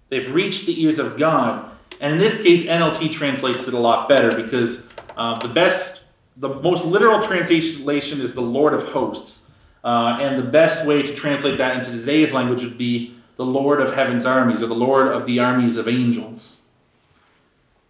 They've 0.08 0.32
reached 0.32 0.66
the 0.66 0.80
ears 0.82 0.98
of 0.98 1.18
God. 1.18 1.72
And 2.00 2.12
in 2.12 2.18
this 2.18 2.42
case, 2.42 2.64
NLT 2.64 3.12
translates 3.12 3.66
it 3.68 3.74
a 3.74 3.78
lot 3.78 4.08
better 4.08 4.34
because 4.34 4.88
uh, 5.16 5.38
the 5.38 5.48
best, 5.48 6.02
the 6.36 6.48
most 6.48 6.84
literal 6.84 7.22
translation 7.22 8.20
is 8.20 8.34
the 8.34 8.40
Lord 8.40 8.74
of 8.74 8.84
hosts. 8.84 9.50
Uh, 9.82 10.18
and 10.20 10.38
the 10.38 10.48
best 10.48 10.86
way 10.86 11.02
to 11.02 11.14
translate 11.14 11.58
that 11.58 11.76
into 11.76 11.96
today's 11.96 12.32
language 12.32 12.62
would 12.62 12.78
be 12.78 13.14
the 13.36 13.44
Lord 13.44 13.80
of 13.80 13.94
heaven's 13.94 14.26
armies, 14.26 14.62
or 14.62 14.66
the 14.66 14.74
Lord 14.74 15.08
of 15.08 15.24
the 15.24 15.38
armies 15.38 15.76
of 15.76 15.86
angels. 15.86 16.60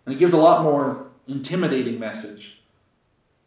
And 0.05 0.15
it 0.15 0.19
gives 0.19 0.35
a 0.35 0.39
lot 0.39 0.63
more 0.63 1.07
intimidating 1.27 1.99
message. 1.99 2.61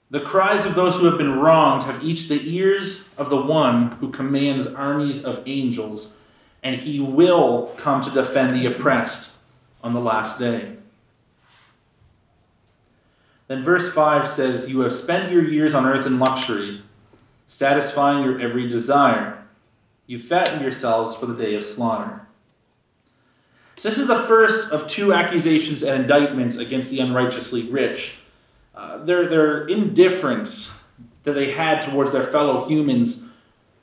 The 0.09 0.19
cries 0.19 0.65
of 0.65 0.75
those 0.75 0.95
who 0.95 1.05
have 1.05 1.17
been 1.17 1.39
wronged 1.39 1.83
have 1.83 2.03
each 2.03 2.27
the 2.27 2.41
ears 2.55 3.07
of 3.17 3.29
the 3.29 3.41
one 3.41 3.91
who 3.93 4.11
commands 4.11 4.67
armies 4.67 5.23
of 5.23 5.43
angels, 5.45 6.15
and 6.61 6.75
he 6.75 6.99
will 6.99 7.73
come 7.77 8.01
to 8.01 8.09
defend 8.09 8.59
the 8.59 8.65
oppressed 8.65 9.30
on 9.83 9.93
the 9.93 9.99
last 9.99 10.39
day. 10.39 10.77
Then 13.47 13.63
verse 13.63 13.93
5 13.93 14.29
says, 14.29 14.69
You 14.69 14.79
have 14.81 14.93
spent 14.93 15.31
your 15.31 15.43
years 15.43 15.73
on 15.73 15.85
earth 15.85 16.05
in 16.05 16.19
luxury 16.19 16.83
satisfying 17.47 18.23
your 18.23 18.39
every 18.39 18.67
desire. 18.69 19.43
You 20.07 20.19
fatten 20.19 20.61
yourselves 20.61 21.17
for 21.17 21.25
the 21.25 21.35
day 21.35 21.55
of 21.55 21.65
slaughter. 21.65 22.21
So, 23.75 23.89
this 23.89 23.97
is 23.97 24.07
the 24.07 24.23
first 24.23 24.71
of 24.71 24.87
two 24.87 25.13
accusations 25.13 25.83
and 25.83 26.01
indictments 26.01 26.55
against 26.55 26.91
the 26.91 27.01
unrighteously 27.01 27.69
rich. 27.69 28.19
Uh, 28.73 28.99
their, 28.99 29.27
their 29.27 29.67
indifference 29.67 30.79
that 31.23 31.33
they 31.33 31.51
had 31.51 31.81
towards 31.81 32.11
their 32.11 32.23
fellow 32.23 32.67
humans 32.69 33.25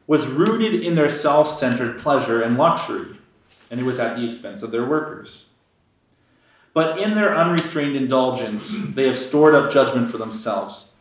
was 0.07 0.27
rooted 0.27 0.83
in 0.83 0.95
their 0.95 1.11
self 1.11 1.59
centered 1.59 2.01
pleasure 2.01 2.41
and 2.41 2.57
luxury, 2.57 3.19
and 3.71 3.81
it 3.81 3.85
was 3.85 3.99
at 3.99 4.17
the 4.17 4.27
expense 4.27 4.63
of 4.63 4.71
their 4.71 4.87
workers. 4.87 5.48
But 6.79 7.01
in 7.01 7.17
their 7.17 7.37
unrestrained 7.37 7.97
indulgence, 7.97 8.73
they 8.95 9.09
have 9.09 9.19
stored 9.19 9.53
up 9.53 9.73
judgment 9.73 10.13
for 10.13 10.17
themselves. 10.17 10.93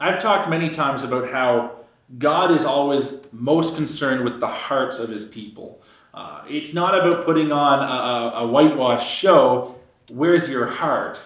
I've 0.00 0.20
talked 0.20 0.50
many 0.50 0.70
times 0.70 1.04
about 1.04 1.30
how 1.30 1.76
God 2.18 2.50
is 2.50 2.64
always 2.64 3.20
most 3.30 3.76
concerned 3.76 4.24
with 4.24 4.40
the 4.40 4.48
hearts 4.48 4.98
of 4.98 5.08
his 5.08 5.24
people. 5.24 5.80
Uh, 6.12 6.42
it's 6.48 6.74
not 6.74 6.98
about 6.98 7.24
putting 7.24 7.52
on 7.52 7.78
a, 7.78 8.38
a, 8.38 8.46
whitewash 8.48 9.08
show. 9.08 9.76
Where's 10.10 10.48
your 10.48 10.66
heart? 10.66 11.20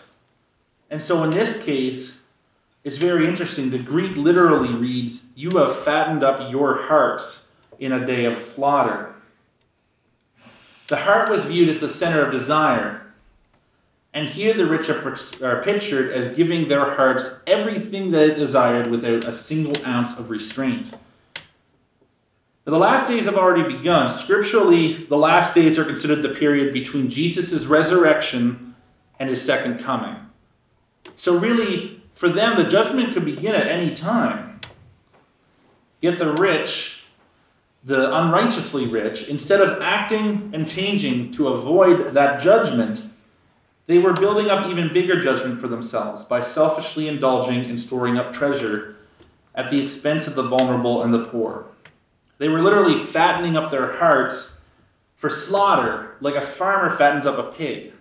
And 0.90 1.00
so 1.00 1.24
in 1.24 1.30
this 1.30 1.62
case, 1.62 2.20
it's 2.84 2.98
very 2.98 3.26
interesting. 3.26 3.70
The 3.70 3.78
Greek 3.78 4.18
literally 4.18 4.74
reads, 4.74 5.28
You 5.34 5.48
have 5.52 5.76
fattened 5.76 6.22
up 6.22 6.52
your 6.52 6.82
hearts 6.88 7.50
in 7.78 7.90
a 7.90 8.06
day 8.06 8.26
of 8.26 8.44
slaughter. 8.44 9.14
The 10.88 10.96
heart 10.96 11.30
was 11.30 11.46
viewed 11.46 11.70
as 11.70 11.80
the 11.80 11.88
center 11.88 12.20
of 12.20 12.32
desire. 12.32 13.06
And 14.12 14.28
here 14.28 14.54
the 14.54 14.66
rich 14.66 14.88
are 14.88 15.62
pictured 15.62 16.12
as 16.12 16.34
giving 16.34 16.68
their 16.68 16.94
hearts 16.96 17.40
everything 17.46 18.10
that 18.10 18.30
it 18.30 18.34
desired 18.34 18.90
without 18.90 19.24
a 19.24 19.32
single 19.32 19.74
ounce 19.86 20.18
of 20.18 20.30
restraint. 20.30 20.92
the 22.64 22.78
last 22.78 23.08
days 23.08 23.24
have 23.24 23.36
already 23.36 23.76
begun. 23.76 24.08
Scripturally, 24.08 25.04
the 25.04 25.16
last 25.16 25.54
days 25.54 25.76
are 25.76 25.84
considered 25.84 26.22
the 26.22 26.28
period 26.28 26.72
between 26.72 27.10
Jesus' 27.10 27.66
resurrection 27.66 28.76
and 29.18 29.28
his 29.28 29.42
second 29.42 29.78
coming. 29.78 30.16
So, 31.16 31.36
really, 31.36 32.00
for 32.14 32.28
them, 32.28 32.56
the 32.56 32.68
judgment 32.68 33.12
could 33.12 33.24
begin 33.24 33.54
at 33.54 33.66
any 33.66 33.92
time. 33.92 34.60
Yet 36.00 36.18
the 36.18 36.32
rich, 36.32 37.04
the 37.84 38.14
unrighteously 38.14 38.86
rich, 38.86 39.28
instead 39.28 39.60
of 39.60 39.82
acting 39.82 40.50
and 40.54 40.68
changing 40.68 41.32
to 41.32 41.48
avoid 41.48 42.14
that 42.14 42.40
judgment, 42.40 43.09
they 43.86 43.98
were 43.98 44.12
building 44.12 44.48
up 44.48 44.66
even 44.66 44.92
bigger 44.92 45.20
judgment 45.20 45.60
for 45.60 45.68
themselves 45.68 46.24
by 46.24 46.40
selfishly 46.40 47.08
indulging 47.08 47.64
and 47.64 47.80
storing 47.80 48.16
up 48.18 48.32
treasure 48.32 48.96
at 49.54 49.70
the 49.70 49.82
expense 49.82 50.26
of 50.26 50.34
the 50.34 50.42
vulnerable 50.42 51.02
and 51.02 51.12
the 51.12 51.24
poor. 51.24 51.66
They 52.38 52.48
were 52.48 52.62
literally 52.62 52.96
fattening 52.98 53.56
up 53.56 53.70
their 53.70 53.96
hearts 53.98 54.60
for 55.16 55.28
slaughter, 55.28 56.16
like 56.20 56.34
a 56.34 56.40
farmer 56.40 56.96
fattens 56.96 57.26
up 57.26 57.38
a 57.38 57.52
pig. 57.52 57.92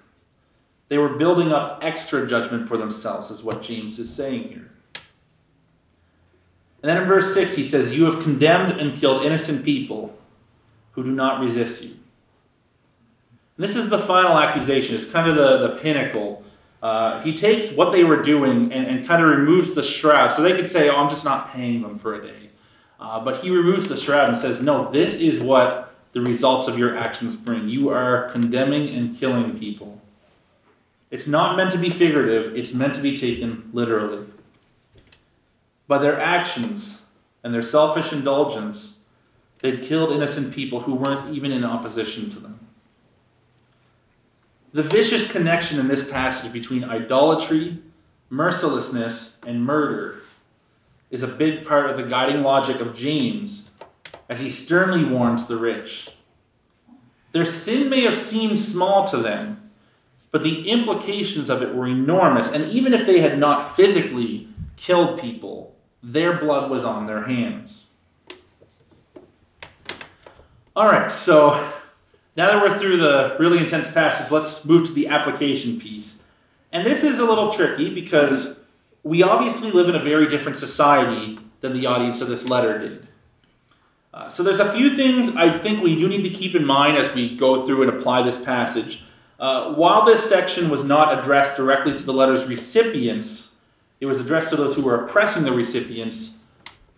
They 0.87 0.97
were 0.97 1.09
building 1.09 1.51
up 1.51 1.79
extra 1.81 2.25
judgment 2.25 2.67
for 2.67 2.77
themselves, 2.77 3.29
is 3.29 3.43
what 3.43 3.61
James 3.61 3.99
is 3.99 4.13
saying 4.13 4.49
here. 4.49 4.71
And 6.81 6.89
then 6.89 7.01
in 7.01 7.07
verse 7.07 7.33
6, 7.33 7.55
he 7.55 7.67
says, 7.67 7.95
You 7.95 8.05
have 8.05 8.23
condemned 8.23 8.79
and 8.79 8.97
killed 8.97 9.25
innocent 9.25 9.65
people 9.65 10.17
who 10.93 11.03
do 11.03 11.11
not 11.11 11.41
resist 11.41 11.83
you. 11.83 11.95
This 13.59 13.75
is 13.75 13.89
the 13.89 13.99
final 13.99 14.39
accusation. 14.39 14.95
It's 14.95 15.11
kind 15.11 15.29
of 15.29 15.35
the, 15.35 15.67
the 15.67 15.75
pinnacle. 15.81 16.43
Uh, 16.81 17.21
he 17.21 17.35
takes 17.35 17.71
what 17.73 17.91
they 17.91 18.05
were 18.05 18.23
doing 18.23 18.71
and, 18.71 18.87
and 18.87 19.05
kind 19.05 19.21
of 19.21 19.29
removes 19.29 19.75
the 19.75 19.83
shroud. 19.83 20.31
So 20.31 20.41
they 20.41 20.53
could 20.53 20.65
say, 20.65 20.89
oh, 20.89 20.95
I'm 20.95 21.09
just 21.09 21.25
not 21.25 21.51
paying 21.51 21.81
them 21.81 21.97
for 21.97 22.15
a 22.15 22.25
day. 22.25 22.49
Uh, 23.01 23.19
but 23.19 23.37
he 23.43 23.49
removes 23.49 23.89
the 23.89 23.97
shroud 23.97 24.29
and 24.29 24.37
says, 24.37 24.61
no, 24.61 24.89
this 24.89 25.19
is 25.19 25.41
what 25.41 25.93
the 26.13 26.21
results 26.21 26.69
of 26.69 26.79
your 26.79 26.97
actions 26.97 27.35
bring. 27.35 27.67
You 27.67 27.89
are 27.89 28.31
condemning 28.31 28.95
and 28.95 29.17
killing 29.19 29.59
people. 29.59 29.99
It's 31.11 31.27
not 31.27 31.57
meant 31.57 31.71
to 31.71 31.77
be 31.77 31.89
figurative, 31.89 32.55
it's 32.55 32.73
meant 32.73 32.93
to 32.95 33.01
be 33.01 33.17
taken 33.17 33.69
literally. 33.73 34.25
By 35.87 35.97
their 35.97 36.19
actions 36.19 37.01
and 37.43 37.53
their 37.53 37.63
selfish 37.63 38.13
indulgence, 38.13 38.99
they'd 39.61 39.81
killed 39.81 40.11
innocent 40.11 40.53
people 40.53 40.81
who 40.81 40.93
weren't 40.93 41.35
even 41.35 41.51
in 41.51 41.65
opposition 41.65 42.29
to 42.29 42.39
them. 42.39 42.68
The 44.71 44.83
vicious 44.83 45.31
connection 45.31 45.79
in 45.79 45.87
this 45.87 46.09
passage 46.09 46.53
between 46.53 46.83
idolatry, 46.83 47.79
mercilessness, 48.29 49.37
and 49.45 49.65
murder 49.65 50.21
is 51.09 51.23
a 51.23 51.27
big 51.27 51.65
part 51.65 51.89
of 51.89 51.97
the 51.97 52.03
guiding 52.03 52.43
logic 52.43 52.79
of 52.79 52.95
James 52.95 53.71
as 54.29 54.41
he 54.41 54.49
sternly 54.51 55.03
warns 55.03 55.47
the 55.47 55.57
rich. 55.57 56.11
Their 57.31 57.45
sin 57.45 57.89
may 57.89 58.01
have 58.01 58.17
seemed 58.17 58.59
small 58.59 59.05
to 59.07 59.17
them, 59.17 59.71
but 60.29 60.43
the 60.43 60.69
implications 60.69 61.49
of 61.49 61.63
it 61.63 61.73
were 61.73 61.87
enormous. 61.87 62.51
And 62.51 62.71
even 62.71 62.93
if 62.93 63.07
they 63.07 63.21
had 63.21 63.39
not 63.39 63.75
physically 63.75 64.49
killed 64.77 65.19
people, 65.19 65.75
their 66.03 66.37
blood 66.37 66.69
was 66.69 66.83
on 66.83 67.07
their 67.07 67.23
hands. 67.23 67.87
All 70.75 70.85
right, 70.85 71.11
so 71.11 71.71
now 72.35 72.47
that 72.47 72.61
we're 72.61 72.77
through 72.77 72.97
the 72.97 73.35
really 73.39 73.57
intense 73.57 73.91
passage, 73.91 74.31
let's 74.31 74.63
move 74.65 74.87
to 74.87 74.93
the 74.93 75.07
application 75.07 75.79
piece. 75.79 76.23
And 76.71 76.85
this 76.85 77.03
is 77.03 77.19
a 77.19 77.25
little 77.25 77.51
tricky 77.51 77.93
because 77.93 78.59
we 79.03 79.23
obviously 79.23 79.71
live 79.71 79.89
in 79.89 79.95
a 79.95 79.99
very 79.99 80.29
different 80.29 80.57
society 80.57 81.39
than 81.61 81.73
the 81.73 81.85
audience 81.85 82.21
of 82.21 82.27
this 82.27 82.47
letter 82.47 82.77
did. 82.77 83.07
Uh, 84.13 84.27
so 84.27 84.43
there's 84.43 84.59
a 84.59 84.71
few 84.71 84.95
things 84.95 85.35
I 85.35 85.55
think 85.57 85.83
we 85.83 85.95
do 85.95 86.07
need 86.07 86.23
to 86.23 86.29
keep 86.29 86.55
in 86.55 86.65
mind 86.65 86.97
as 86.97 87.13
we 87.13 87.35
go 87.35 87.61
through 87.63 87.83
and 87.83 87.97
apply 87.97 88.23
this 88.23 88.43
passage. 88.43 89.03
Uh, 89.39 89.73
while 89.73 90.03
this 90.03 90.27
section 90.27 90.69
was 90.69 90.83
not 90.83 91.17
addressed 91.17 91.55
directly 91.55 91.97
to 91.97 92.03
the 92.03 92.13
letter's 92.13 92.45
recipients, 92.47 93.55
it 93.99 94.05
was 94.05 94.19
addressed 94.19 94.49
to 94.49 94.55
those 94.55 94.75
who 94.75 94.83
were 94.83 95.05
oppressing 95.05 95.43
the 95.43 95.51
recipients. 95.51 96.37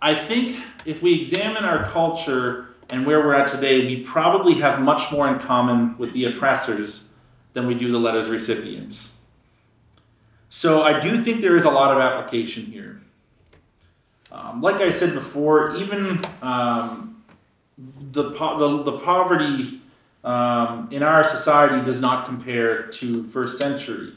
I 0.01 0.15
think 0.15 0.59
if 0.85 1.01
we 1.01 1.13
examine 1.13 1.63
our 1.63 1.89
culture 1.89 2.70
and 2.91 3.05
where 3.05 3.19
we're 3.19 3.33
at 3.33 3.49
today, 3.49 3.85
we 3.85 4.03
probably 4.03 4.55
have 4.55 4.81
much 4.81 5.11
more 5.11 5.27
in 5.27 5.39
common 5.39 5.97
with 5.97 6.13
the 6.13 6.25
oppressors 6.25 7.09
than 7.53 7.67
we 7.67 7.73
do 7.73 7.91
the 7.91 7.97
letter's 7.97 8.29
recipients. 8.29 9.15
So 10.49 10.83
I 10.83 10.99
do 10.99 11.23
think 11.23 11.41
there 11.41 11.55
is 11.55 11.63
a 11.63 11.69
lot 11.69 11.91
of 11.91 12.01
application 12.01 12.65
here. 12.65 13.01
Um, 14.31 14.61
like 14.61 14.81
I 14.81 14.89
said 14.89 15.13
before, 15.13 15.75
even 15.77 16.21
um, 16.41 17.23
the, 17.77 18.31
po- 18.31 18.83
the, 18.83 18.91
the 18.91 18.99
poverty 18.99 19.81
um, 20.23 20.89
in 20.91 21.03
our 21.03 21.23
society 21.23 21.83
does 21.83 21.99
not 21.99 22.25
compare 22.25 22.83
to 22.83 23.23
first 23.23 23.57
century. 23.57 24.13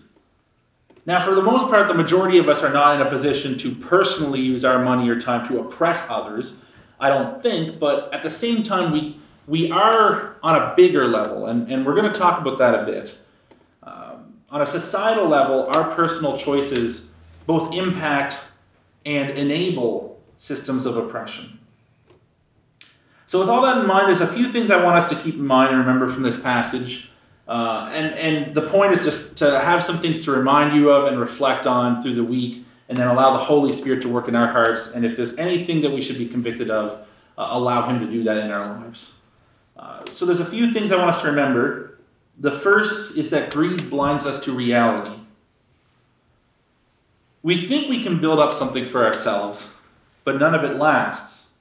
Now, 1.07 1.25
for 1.25 1.35
the 1.35 1.43
most 1.43 1.69
part, 1.69 1.87
the 1.89 1.95
majority 1.95 2.39
of 2.39 2.49
us 2.49 2.63
are 2.63 2.73
not 2.73 3.01
in 3.01 3.07
a 3.07 3.11
position 3.11 3.59
to 3.59 3.75
personally 3.75 4.41
use 4.41 4.65
our 4.65 4.83
money 4.83 5.09
or 5.09 5.21
time 5.21 5.47
to 5.49 5.61
oppress 5.61 6.07
others. 6.09 6.63
I 6.99 7.09
don't 7.09 7.43
think, 7.43 7.79
but 7.79 8.13
at 8.13 8.23
the 8.23 8.31
same 8.31 8.63
time, 8.63 8.93
we 8.93 9.19
we 9.47 9.71
are 9.71 10.37
on 10.43 10.57
a 10.57 10.75
bigger 10.75 11.07
level, 11.07 11.47
and, 11.47 11.71
and 11.71 11.85
we're 11.85 11.95
going 11.95 12.11
to 12.11 12.19
talk 12.19 12.41
about 12.41 12.59
that 12.59 12.83
a 12.83 12.87
bit. 12.87 13.19
Um, 13.83 14.35
on 14.49 14.63
a 14.63 14.67
societal 14.67 15.29
level, 15.29 15.67
our 15.67 15.95
personal 15.95 16.39
choices 16.39 17.11
both 17.47 17.73
impact 17.75 18.39
and 19.05 19.31
enable 19.31 20.19
systems 20.39 20.87
of 20.87 20.97
oppression. 20.97 21.59
So, 23.27 23.41
with 23.41 23.49
all 23.49 23.63
that 23.63 23.79
in 23.79 23.87
mind, 23.87 24.09
there's 24.09 24.21
a 24.21 24.33
few 24.33 24.51
things 24.51 24.71
I 24.71 24.83
want 24.83 25.03
us 25.03 25.11
to 25.11 25.17
keep 25.17 25.35
in 25.35 25.47
mind 25.47 25.71
and 25.71 25.79
remember 25.79 26.09
from 26.09 26.23
this 26.23 26.41
passage. 26.41 27.11
Uh, 27.47 27.91
and, 27.93 28.15
and 28.15 28.55
the 28.55 28.63
point 28.63 28.93
is 28.93 29.05
just 29.05 29.37
to 29.39 29.61
have 29.61 29.85
some 29.85 30.01
things 30.01 30.25
to 30.25 30.31
remind 30.31 30.75
you 30.75 30.91
of 30.91 31.07
and 31.07 31.21
reflect 31.21 31.67
on 31.67 32.03
through 32.03 32.15
the 32.15 32.25
week, 32.25 32.64
and 32.89 32.99
then 32.99 33.09
allow 33.09 33.37
the 33.37 33.45
Holy 33.45 33.73
Spirit 33.73 34.03
to 34.03 34.09
work 34.09 34.29
in 34.29 34.37
our 34.37 34.49
hearts. 34.49 34.93
And 34.93 35.05
if 35.05 35.17
there's 35.17 35.37
anything 35.37 35.81
that 35.83 35.91
we 35.91 36.01
should 36.01 36.19
be 36.19 36.27
convicted 36.27 36.71
of, 36.71 36.93
uh, 37.39 37.49
allow 37.51 37.89
Him 37.89 38.01
to 38.01 38.07
do 38.07 38.23
that 38.25 38.39
in 38.39 38.51
our 38.51 38.67
lives. 38.67 39.19
Uh, 39.77 40.05
so, 40.11 40.25
there's 40.25 40.41
a 40.41 40.45
few 40.45 40.73
things 40.73 40.93
I 40.93 40.97
want 40.97 41.15
us 41.15 41.23
to 41.23 41.29
remember. 41.29 41.99
The 42.39 42.53
first 42.53 43.17
is 43.17 43.31
that 43.31 43.51
greed 43.51 43.91
blinds 43.91 44.27
us 44.27 44.43
to 44.45 44.53
reality. 44.53 45.21
We 47.43 47.57
think 47.57 47.89
we 47.89 48.03
can 48.03 48.21
build 48.21 48.39
up 48.39 48.53
something 48.53 48.87
for 48.87 49.05
ourselves, 49.05 49.73
but 50.25 50.39
none 50.39 50.55
of 50.55 50.65
it 50.65 50.77
lasts. 50.77 51.53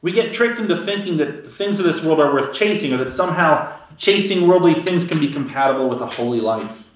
We 0.00 0.12
get 0.12 0.32
tricked 0.32 0.58
into 0.58 0.76
thinking 0.76 1.16
that 1.18 1.44
the 1.44 1.50
things 1.50 1.78
of 1.78 1.84
this 1.84 2.04
world 2.04 2.20
are 2.20 2.32
worth 2.32 2.54
chasing, 2.54 2.92
or 2.92 2.98
that 2.98 3.10
somehow 3.10 3.72
chasing 3.96 4.46
worldly 4.46 4.74
things 4.74 5.06
can 5.08 5.18
be 5.18 5.32
compatible 5.32 5.88
with 5.88 6.00
a 6.00 6.06
holy 6.06 6.40
life. 6.40 6.87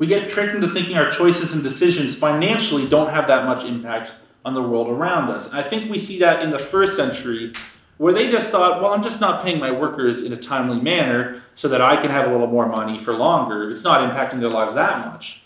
We 0.00 0.06
get 0.06 0.30
tricked 0.30 0.54
into 0.54 0.66
thinking 0.66 0.96
our 0.96 1.10
choices 1.10 1.52
and 1.52 1.62
decisions 1.62 2.16
financially 2.16 2.88
don't 2.88 3.10
have 3.10 3.26
that 3.26 3.44
much 3.44 3.66
impact 3.66 4.12
on 4.46 4.54
the 4.54 4.62
world 4.62 4.88
around 4.88 5.28
us. 5.28 5.52
I 5.52 5.62
think 5.62 5.90
we 5.90 5.98
see 5.98 6.18
that 6.20 6.42
in 6.42 6.50
the 6.50 6.58
first 6.58 6.96
century, 6.96 7.52
where 7.98 8.14
they 8.14 8.30
just 8.30 8.50
thought, 8.50 8.80
well, 8.80 8.94
I'm 8.94 9.02
just 9.02 9.20
not 9.20 9.44
paying 9.44 9.60
my 9.60 9.70
workers 9.70 10.22
in 10.22 10.32
a 10.32 10.38
timely 10.38 10.80
manner 10.80 11.42
so 11.54 11.68
that 11.68 11.82
I 11.82 12.00
can 12.00 12.10
have 12.10 12.26
a 12.26 12.32
little 12.32 12.46
more 12.46 12.66
money 12.66 12.98
for 12.98 13.12
longer. 13.12 13.70
It's 13.70 13.84
not 13.84 14.10
impacting 14.10 14.40
their 14.40 14.48
lives 14.48 14.74
that 14.74 15.06
much. 15.06 15.42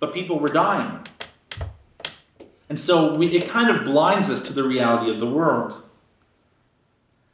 But 0.00 0.12
people 0.12 0.38
were 0.38 0.50
dying. 0.50 1.00
And 2.68 2.78
so 2.78 3.14
we, 3.14 3.28
it 3.28 3.48
kind 3.48 3.74
of 3.74 3.86
blinds 3.86 4.28
us 4.28 4.42
to 4.42 4.52
the 4.52 4.64
reality 4.64 5.10
of 5.10 5.18
the 5.18 5.26
world. 5.26 5.82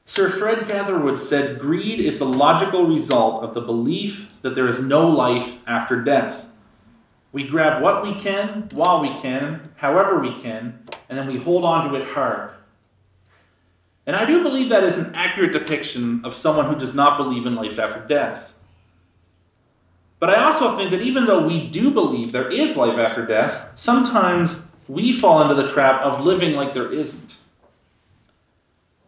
Sir 0.06 0.28
Fred 0.28 0.68
Catherwood 0.68 1.18
said 1.18 1.58
greed 1.58 1.98
is 1.98 2.18
the 2.18 2.26
logical 2.26 2.86
result 2.86 3.42
of 3.42 3.54
the 3.54 3.60
belief 3.60 4.40
that 4.42 4.54
there 4.54 4.68
is 4.68 4.78
no 4.78 5.08
life 5.08 5.56
after 5.66 6.00
death. 6.00 6.46
We 7.32 7.46
grab 7.46 7.82
what 7.82 8.02
we 8.02 8.14
can, 8.14 8.68
while 8.72 9.00
we 9.00 9.16
can, 9.20 9.72
however 9.76 10.18
we 10.18 10.40
can, 10.40 10.86
and 11.08 11.16
then 11.16 11.28
we 11.28 11.38
hold 11.38 11.64
on 11.64 11.88
to 11.88 11.96
it 11.96 12.08
hard. 12.08 12.50
And 14.06 14.16
I 14.16 14.24
do 14.24 14.42
believe 14.42 14.68
that 14.70 14.82
is 14.82 14.98
an 14.98 15.14
accurate 15.14 15.52
depiction 15.52 16.24
of 16.24 16.34
someone 16.34 16.66
who 16.66 16.78
does 16.78 16.94
not 16.94 17.16
believe 17.16 17.46
in 17.46 17.54
life 17.54 17.78
after 17.78 18.00
death. 18.06 18.54
But 20.18 20.30
I 20.30 20.42
also 20.44 20.76
think 20.76 20.90
that 20.90 21.02
even 21.02 21.26
though 21.26 21.46
we 21.46 21.68
do 21.68 21.90
believe 21.90 22.32
there 22.32 22.50
is 22.50 22.76
life 22.76 22.98
after 22.98 23.24
death, 23.24 23.72
sometimes 23.76 24.66
we 24.88 25.12
fall 25.12 25.40
into 25.40 25.54
the 25.54 25.68
trap 25.68 26.02
of 26.02 26.24
living 26.24 26.56
like 26.56 26.74
there 26.74 26.92
isn't. 26.92 27.38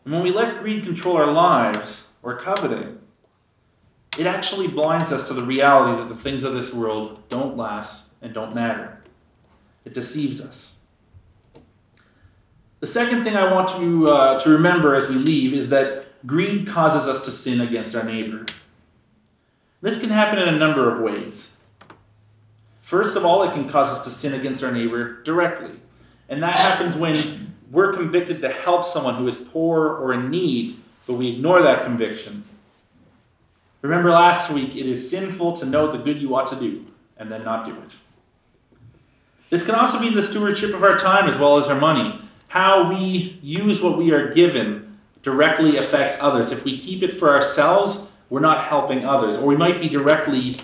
And 0.05 0.15
when 0.15 0.23
we 0.23 0.31
let 0.31 0.61
greed 0.61 0.85
control 0.85 1.17
our 1.17 1.31
lives, 1.31 2.07
or 2.23 2.37
coveting, 2.37 2.99
it 4.19 4.27
actually 4.27 4.69
blinds 4.69 5.13
us 5.13 5.27
to 5.27 5.35
the 5.35 5.43
reality 5.43 6.01
that 6.01 6.09
the 6.09 6.21
things 6.21 6.45
of 6.45 6.55
this 6.55 6.73
world 6.73 7.23
don't 7.29 7.57
last 7.57 8.05
and 8.23 8.33
don't 8.33 8.55
matter. 8.55 9.03
It 9.85 9.93
deceives 9.93 10.41
us. 10.41 10.77
The 12.81 12.87
second 12.87 13.25
thing 13.25 13.37
I 13.37 13.53
want 13.53 13.69
to, 13.71 14.09
uh, 14.09 14.39
to 14.41 14.51
remember 14.51 14.95
as 14.95 15.09
we 15.09 15.17
leave 15.17 15.53
is 15.53 15.69
that 15.69 16.07
greed 16.27 16.67
causes 16.67 17.07
us 17.07 17.25
to 17.25 17.31
sin 17.31 17.61
against 17.61 17.95
our 17.95 18.03
neighbor. 18.03 18.47
This 19.81 20.01
can 20.01 20.11
happen 20.11 20.39
in 20.39 20.49
a 20.49 20.59
number 20.59 20.91
of 20.91 21.01
ways. 21.01 21.59
First 22.81 23.17
of 23.17 23.25
all, 23.25 23.43
it 23.43 23.53
can 23.53 23.69
cause 23.69 23.89
us 23.89 24.05
to 24.05 24.11
sin 24.11 24.35
against 24.35 24.63
our 24.63 24.73
neighbor 24.73 25.23
directly. 25.23 25.81
And 26.29 26.43
that 26.43 26.57
happens 26.57 26.97
when 26.97 27.55
we're 27.71 27.93
convicted 27.93 28.41
to 28.43 28.49
help 28.51 28.85
someone 28.85 29.17
who 29.17 29.27
is 29.27 29.37
poor 29.37 29.89
or 29.89 30.13
in 30.13 30.31
need, 30.31 30.77
but 31.07 31.15
we 31.15 31.31
ignore 31.31 31.63
that 31.63 31.85
conviction. 31.85 32.45
Remember 33.81 34.11
last 34.11 34.51
week, 34.51 34.77
it 34.77 34.87
is 34.87 35.11
sinful 35.11 35.57
to 35.57 35.67
know 35.67 35.91
the 35.91 35.99
good 35.99 36.21
you 36.21 36.35
ought 36.37 36.47
to 36.49 36.57
do 36.57 36.87
and 37.17 37.31
then 37.31 37.45
not 37.45 37.67
do 37.67 37.73
it. 37.73 37.97
This 39.53 39.67
can 39.67 39.75
also 39.75 40.01
be 40.01 40.09
the 40.09 40.23
stewardship 40.23 40.73
of 40.73 40.83
our 40.83 40.97
time 40.97 41.29
as 41.29 41.37
well 41.37 41.59
as 41.59 41.67
our 41.67 41.79
money. 41.79 42.19
How 42.49 42.89
we 42.89 43.39
use 43.43 43.83
what 43.83 43.99
we 43.99 44.11
are 44.11 44.33
given 44.33 44.97
directly 45.23 45.77
affects 45.77 46.17
others. 46.23 46.51
If 46.51 46.65
we 46.65 46.79
keep 46.79 47.03
it 47.03 47.13
for 47.13 47.29
ourselves, 47.29 48.09
we're 48.31 48.41
not 48.41 48.65
helping 48.65 49.05
others, 49.05 49.37
or 49.37 49.45
we 49.45 49.55
might 49.55 49.79
be 49.79 49.91
directly 49.91 50.57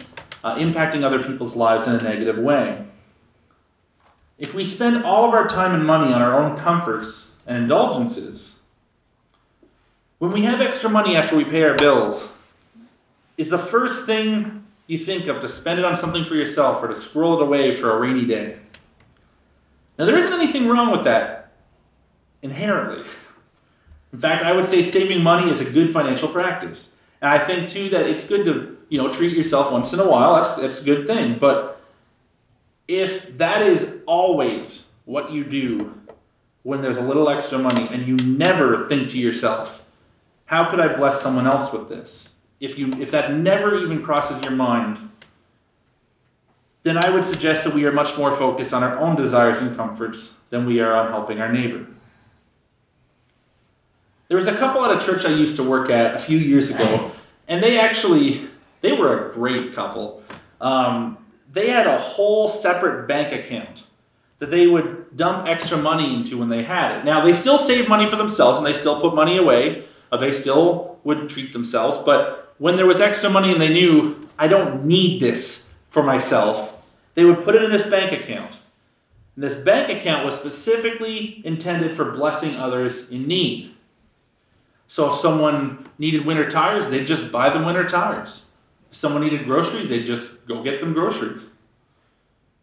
uh, 0.42 0.54
impacting 0.54 1.04
other 1.04 1.22
people's 1.22 1.54
lives 1.54 1.86
in 1.86 1.96
a 1.96 2.02
negative 2.02 2.38
way. 2.38 2.86
If 4.38 4.54
we 4.54 4.64
spend 4.64 5.04
all 5.04 5.28
of 5.28 5.34
our 5.34 5.46
time 5.46 5.74
and 5.74 5.86
money 5.86 6.10
on 6.14 6.22
our 6.22 6.40
own 6.40 6.58
comforts 6.58 7.34
and 7.46 7.58
indulgences, 7.58 8.60
when 10.18 10.32
we 10.32 10.44
have 10.44 10.62
extra 10.62 10.88
money 10.88 11.14
after 11.14 11.36
we 11.36 11.44
pay 11.44 11.62
our 11.62 11.76
bills, 11.76 12.32
is 13.36 13.50
the 13.50 13.58
first 13.58 14.06
thing 14.06 14.64
you 14.86 14.96
think 14.96 15.26
of 15.26 15.42
to 15.42 15.48
spend 15.48 15.78
it 15.78 15.84
on 15.84 15.94
something 15.94 16.24
for 16.24 16.36
yourself 16.36 16.82
or 16.82 16.88
to 16.88 16.96
squirrel 16.96 17.38
it 17.38 17.42
away 17.42 17.76
for 17.76 17.90
a 17.90 18.00
rainy 18.00 18.24
day? 18.24 18.60
Now, 19.98 20.04
there 20.04 20.16
isn't 20.16 20.32
anything 20.32 20.68
wrong 20.68 20.92
with 20.92 21.04
that 21.04 21.52
inherently. 22.42 23.04
In 24.12 24.20
fact, 24.20 24.42
I 24.42 24.52
would 24.52 24.66
say 24.66 24.82
saving 24.82 25.22
money 25.22 25.50
is 25.50 25.60
a 25.60 25.70
good 25.70 25.92
financial 25.92 26.28
practice. 26.28 26.96
And 27.20 27.30
I 27.30 27.38
think 27.38 27.68
too 27.68 27.88
that 27.90 28.06
it's 28.06 28.26
good 28.26 28.44
to 28.44 28.76
you 28.88 28.98
know 28.98 29.12
treat 29.12 29.36
yourself 29.36 29.72
once 29.72 29.92
in 29.92 30.00
a 30.00 30.08
while. 30.08 30.36
That's 30.36 30.56
that's 30.56 30.82
a 30.82 30.84
good 30.84 31.06
thing. 31.06 31.38
But 31.38 31.80
if 32.86 33.36
that 33.38 33.62
is 33.62 33.98
always 34.06 34.90
what 35.04 35.32
you 35.32 35.44
do 35.44 35.94
when 36.62 36.80
there's 36.80 36.96
a 36.96 37.02
little 37.02 37.28
extra 37.28 37.58
money 37.58 37.88
and 37.90 38.06
you 38.06 38.16
never 38.16 38.86
think 38.86 39.10
to 39.10 39.18
yourself, 39.18 39.84
how 40.46 40.70
could 40.70 40.80
I 40.80 40.94
bless 40.94 41.20
someone 41.20 41.46
else 41.46 41.72
with 41.72 41.88
this? 41.88 42.30
If 42.60 42.78
you 42.78 42.92
if 42.94 43.10
that 43.10 43.34
never 43.34 43.78
even 43.78 44.02
crosses 44.02 44.42
your 44.42 44.52
mind, 44.52 45.10
then 46.82 46.96
I 46.96 47.10
would 47.10 47.24
suggest 47.24 47.64
that 47.64 47.74
we 47.74 47.84
are 47.84 47.92
much 47.92 48.16
more 48.16 48.34
focused 48.34 48.72
on 48.72 48.82
our 48.82 48.98
own 48.98 49.16
desires 49.16 49.60
and 49.60 49.76
comforts 49.76 50.38
than 50.50 50.66
we 50.66 50.80
are 50.80 50.94
on 50.94 51.10
helping 51.10 51.40
our 51.40 51.52
neighbor. 51.52 51.86
There 54.28 54.36
was 54.36 54.46
a 54.46 54.56
couple 54.56 54.84
at 54.84 55.02
a 55.02 55.04
church 55.04 55.24
I 55.24 55.30
used 55.30 55.56
to 55.56 55.62
work 55.62 55.90
at 55.90 56.14
a 56.14 56.18
few 56.18 56.38
years 56.38 56.70
ago, 56.70 57.10
and 57.48 57.62
they 57.62 57.78
actually 57.78 58.48
they 58.80 58.92
were 58.92 59.30
a 59.30 59.34
great 59.34 59.74
couple. 59.74 60.22
Um, 60.60 61.18
they 61.52 61.70
had 61.70 61.86
a 61.86 61.98
whole 61.98 62.46
separate 62.46 63.08
bank 63.08 63.32
account 63.32 63.84
that 64.38 64.50
they 64.50 64.66
would 64.66 65.16
dump 65.16 65.48
extra 65.48 65.76
money 65.76 66.14
into 66.14 66.38
when 66.38 66.48
they 66.48 66.62
had 66.62 66.98
it. 66.98 67.04
Now 67.04 67.24
they 67.24 67.32
still 67.32 67.58
save 67.58 67.88
money 67.88 68.08
for 68.08 68.16
themselves 68.16 68.58
and 68.58 68.66
they 68.66 68.74
still 68.74 69.00
put 69.00 69.14
money 69.14 69.36
away. 69.36 69.84
Uh, 70.12 70.16
they 70.16 70.30
still 70.30 70.98
would 71.04 71.28
treat 71.28 71.52
themselves, 71.52 71.98
but 72.04 72.54
when 72.58 72.76
there 72.76 72.86
was 72.86 73.00
extra 73.00 73.30
money 73.30 73.52
and 73.52 73.60
they 73.60 73.68
knew, 73.68 74.28
I 74.38 74.48
don't 74.48 74.84
need 74.84 75.20
this 75.20 75.67
for 75.90 76.02
myself, 76.02 76.82
they 77.14 77.24
would 77.24 77.44
put 77.44 77.54
it 77.54 77.62
in 77.62 77.70
this 77.70 77.88
bank 77.88 78.12
account. 78.12 78.56
And 79.34 79.44
this 79.44 79.54
bank 79.54 79.88
account 79.88 80.24
was 80.24 80.38
specifically 80.38 81.42
intended 81.44 81.96
for 81.96 82.12
blessing 82.12 82.56
others 82.56 83.10
in 83.10 83.26
need. 83.26 83.74
So 84.86 85.12
if 85.12 85.18
someone 85.18 85.88
needed 85.98 86.24
winter 86.26 86.50
tires, 86.50 86.88
they'd 86.88 87.06
just 87.06 87.30
buy 87.30 87.50
them 87.50 87.64
winter 87.64 87.86
tires. 87.86 88.50
If 88.90 88.96
someone 88.96 89.22
needed 89.22 89.44
groceries, 89.44 89.90
they'd 89.90 90.06
just 90.06 90.46
go 90.46 90.62
get 90.62 90.80
them 90.80 90.94
groceries. 90.94 91.50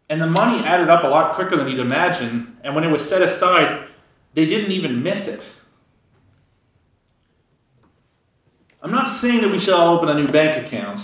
And 0.08 0.20
the 0.20 0.26
money 0.26 0.64
added 0.64 0.88
up 0.88 1.04
a 1.04 1.08
lot 1.08 1.34
quicker 1.34 1.56
than 1.56 1.68
you'd 1.68 1.80
imagine. 1.80 2.56
And 2.62 2.74
when 2.74 2.84
it 2.84 2.90
was 2.90 3.08
set 3.08 3.22
aside, 3.22 3.88
they 4.34 4.44
didn't 4.44 4.72
even 4.72 5.02
miss 5.02 5.28
it. 5.28 5.42
I'm 8.82 8.92
not 8.92 9.08
saying 9.08 9.40
that 9.40 9.50
we 9.50 9.58
should 9.58 9.74
all 9.74 9.96
open 9.96 10.08
a 10.08 10.14
new 10.14 10.28
bank 10.28 10.64
account, 10.64 11.00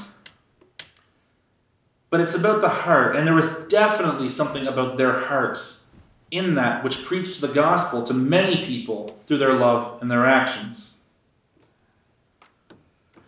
but 2.12 2.20
it's 2.20 2.34
about 2.34 2.60
the 2.60 2.68
heart. 2.68 3.16
And 3.16 3.26
there 3.26 3.34
was 3.34 3.64
definitely 3.68 4.28
something 4.28 4.66
about 4.66 4.98
their 4.98 5.18
hearts 5.18 5.86
in 6.30 6.56
that 6.56 6.84
which 6.84 7.06
preached 7.06 7.40
the 7.40 7.48
gospel 7.48 8.02
to 8.02 8.12
many 8.12 8.66
people 8.66 9.18
through 9.26 9.38
their 9.38 9.54
love 9.54 9.98
and 10.02 10.10
their 10.10 10.26
actions. 10.26 10.98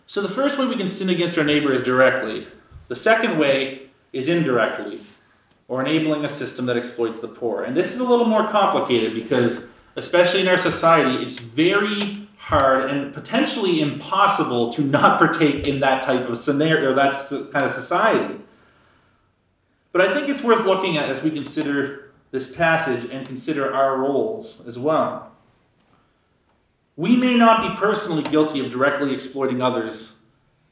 So 0.04 0.20
the 0.20 0.28
first 0.28 0.58
way 0.58 0.66
we 0.66 0.76
can 0.76 0.88
sin 0.88 1.08
against 1.08 1.38
our 1.38 1.44
neighbor 1.44 1.72
is 1.72 1.80
directly. 1.80 2.46
The 2.88 2.94
second 2.94 3.38
way 3.38 3.88
is 4.12 4.28
indirectly, 4.28 5.00
or 5.66 5.80
enabling 5.80 6.26
a 6.26 6.28
system 6.28 6.66
that 6.66 6.76
exploits 6.76 7.20
the 7.20 7.28
poor. 7.28 7.64
And 7.64 7.74
this 7.74 7.94
is 7.94 8.00
a 8.00 8.04
little 8.04 8.26
more 8.26 8.50
complicated 8.50 9.14
because, 9.14 9.66
especially 9.96 10.42
in 10.42 10.48
our 10.48 10.58
society, 10.58 11.24
it's 11.24 11.38
very 11.38 12.28
hard 12.36 12.90
and 12.90 13.14
potentially 13.14 13.80
impossible 13.80 14.70
to 14.74 14.82
not 14.82 15.18
partake 15.18 15.66
in 15.66 15.80
that 15.80 16.02
type 16.02 16.28
of 16.28 16.36
scenario, 16.36 16.92
that 16.92 17.14
kind 17.50 17.64
of 17.64 17.70
society. 17.70 18.40
But 19.94 20.02
I 20.02 20.12
think 20.12 20.28
it's 20.28 20.42
worth 20.42 20.66
looking 20.66 20.96
at 20.96 21.08
as 21.08 21.22
we 21.22 21.30
consider 21.30 22.10
this 22.32 22.52
passage 22.52 23.08
and 23.12 23.24
consider 23.24 23.72
our 23.72 23.96
roles 23.96 24.66
as 24.66 24.76
well. 24.76 25.30
We 26.96 27.16
may 27.16 27.36
not 27.36 27.62
be 27.62 27.80
personally 27.80 28.24
guilty 28.24 28.58
of 28.58 28.72
directly 28.72 29.14
exploiting 29.14 29.62
others 29.62 30.16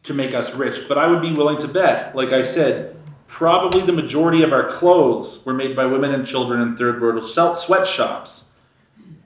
to 0.02 0.12
make 0.12 0.34
us 0.34 0.56
rich, 0.56 0.88
but 0.88 0.98
I 0.98 1.06
would 1.06 1.22
be 1.22 1.32
willing 1.32 1.58
to 1.58 1.68
bet, 1.68 2.16
like 2.16 2.32
I 2.32 2.42
said, 2.42 2.96
probably 3.28 3.82
the 3.82 3.92
majority 3.92 4.42
of 4.42 4.52
our 4.52 4.72
clothes 4.72 5.46
were 5.46 5.54
made 5.54 5.76
by 5.76 5.86
women 5.86 6.12
and 6.12 6.26
children 6.26 6.60
in 6.60 6.76
third 6.76 7.00
world 7.00 7.24
sweatshops. 7.24 8.50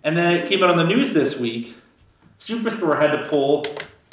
And 0.04 0.14
then 0.14 0.36
it 0.36 0.50
came 0.50 0.62
out 0.62 0.68
on 0.68 0.76
the 0.76 0.84
news 0.84 1.14
this 1.14 1.40
week. 1.40 1.74
Superstore 2.38 3.00
had 3.00 3.16
to 3.16 3.26
pull, 3.30 3.64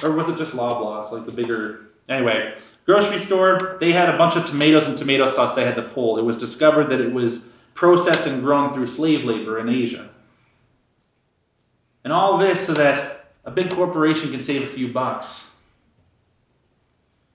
or 0.02 0.14
was 0.14 0.30
it 0.30 0.38
just 0.38 0.54
Loblaws, 0.54 1.12
like 1.12 1.26
the 1.26 1.34
bigger. 1.34 1.88
Anyway, 2.10 2.56
grocery 2.86 3.20
store, 3.20 3.78
they 3.80 3.92
had 3.92 4.10
a 4.10 4.18
bunch 4.18 4.36
of 4.36 4.46
tomatoes 4.46 4.88
and 4.88 4.98
tomato 4.98 5.26
sauce 5.28 5.54
they 5.54 5.66
had 5.66 5.76
to 5.76 5.82
pull. 5.82 6.18
It 6.18 6.24
was 6.24 6.38
discovered 6.38 6.90
that 6.90 7.00
it 7.00 7.14
was 7.14 7.50
processed 7.74 8.28
and 8.28 8.42
grown 8.42 8.74
through 8.74 8.88
slave 8.88 9.24
labor 9.24 9.60
in 9.60 9.70
Asia. 9.70 10.10
And 12.04 12.12
all 12.12 12.38
this 12.38 12.66
so 12.66 12.74
that 12.74 13.32
a 13.46 13.52
big 13.52 13.72
corporation 13.72 14.32
can 14.32 14.40
save 14.40 14.64
a 14.64 14.68
few 14.68 14.92
bucks. 14.92 15.56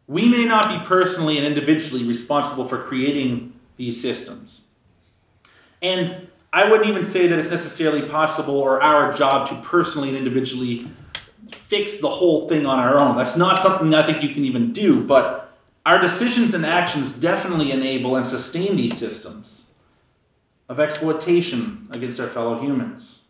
We 0.07 0.29
may 0.29 0.45
not 0.45 0.69
be 0.69 0.87
personally 0.87 1.37
and 1.37 1.47
individually 1.47 2.05
responsible 2.05 2.67
for 2.67 2.83
creating 2.83 3.53
these 3.77 4.01
systems. 4.01 4.65
And 5.83 6.29
I 6.53 6.69
wouldn't 6.69 6.89
even 6.89 7.05
say 7.05 7.27
that 7.27 7.39
it's 7.39 7.51
necessarily 7.51 8.03
possible 8.03 8.57
or 8.57 8.83
our 8.83 9.13
job 9.13 9.49
to 9.49 9.57
personally 9.57 10.09
and 10.09 10.17
individually 10.17 10.89
fix 11.69 12.01
the 12.01 12.09
whole 12.09 12.49
thing 12.49 12.65
on 12.65 12.79
our 12.79 12.99
own. 12.99 13.19
That's 13.19 13.37
not 13.37 13.59
something 13.61 13.95
I 13.95 14.03
think 14.03 14.23
you 14.23 14.31
can 14.31 14.45
even 14.45 14.73
do, 14.73 15.05
but 15.05 15.55
our 15.85 15.99
decisions 15.99 16.55
and 16.55 16.65
actions 16.65 17.13
definitely 17.13 17.71
enable 17.73 18.17
and 18.17 18.25
sustain 18.25 18.77
these 18.77 18.97
systems 18.97 19.67
of 20.69 20.81
exploitation 20.81 21.87
against 21.91 22.19
our 22.21 22.27
fellow 22.27 22.59
humans. 22.59 23.25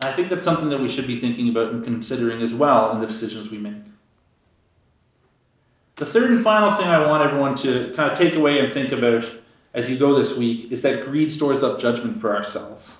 I 0.00 0.12
think 0.12 0.28
that's 0.28 0.44
something 0.44 0.68
that 0.68 0.80
we 0.80 0.88
should 0.88 1.08
be 1.08 1.20
thinking 1.20 1.48
about 1.48 1.72
and 1.72 1.82
considering 1.82 2.40
as 2.40 2.54
well 2.54 2.92
in 2.92 3.00
the 3.00 3.06
decisions 3.06 3.50
we 3.50 3.58
make. 3.58 3.82
The 5.96 6.06
third 6.06 6.30
and 6.30 6.44
final 6.44 6.72
thing 6.76 6.86
I 6.86 7.04
want 7.04 7.24
everyone 7.24 7.56
to 7.56 7.92
kind 7.96 8.12
of 8.12 8.16
take 8.16 8.34
away 8.34 8.60
and 8.60 8.72
think 8.72 8.92
about 8.92 9.24
as 9.74 9.90
you 9.90 9.98
go 9.98 10.16
this 10.16 10.38
week 10.38 10.70
is 10.70 10.82
that 10.82 11.04
greed 11.04 11.32
stores 11.32 11.64
up 11.64 11.80
judgment 11.80 12.20
for 12.20 12.36
ourselves. 12.36 12.98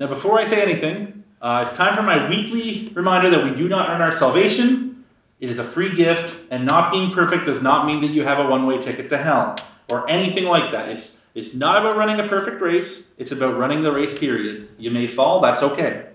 Now, 0.00 0.06
before 0.06 0.40
I 0.40 0.44
say 0.44 0.62
anything, 0.62 1.23
uh, 1.44 1.60
it's 1.60 1.76
time 1.76 1.94
for 1.94 2.02
my 2.02 2.26
weekly 2.26 2.90
reminder 2.94 3.28
that 3.28 3.44
we 3.44 3.54
do 3.54 3.68
not 3.68 3.90
earn 3.90 4.00
our 4.00 4.10
salvation. 4.10 5.04
It 5.40 5.50
is 5.50 5.58
a 5.58 5.62
free 5.62 5.94
gift, 5.94 6.40
and 6.50 6.64
not 6.64 6.90
being 6.90 7.12
perfect 7.12 7.44
does 7.44 7.60
not 7.60 7.86
mean 7.86 8.00
that 8.00 8.12
you 8.12 8.24
have 8.24 8.38
a 8.38 8.48
one 8.48 8.66
way 8.66 8.78
ticket 8.78 9.10
to 9.10 9.18
hell 9.18 9.54
or 9.90 10.08
anything 10.08 10.44
like 10.44 10.72
that. 10.72 10.88
It's, 10.88 11.20
it's 11.34 11.52
not 11.52 11.76
about 11.76 11.98
running 11.98 12.18
a 12.18 12.26
perfect 12.26 12.62
race, 12.62 13.10
it's 13.18 13.30
about 13.30 13.58
running 13.58 13.82
the 13.82 13.92
race, 13.92 14.18
period. 14.18 14.70
You 14.78 14.90
may 14.90 15.06
fall, 15.06 15.42
that's 15.42 15.62
okay. 15.62 16.06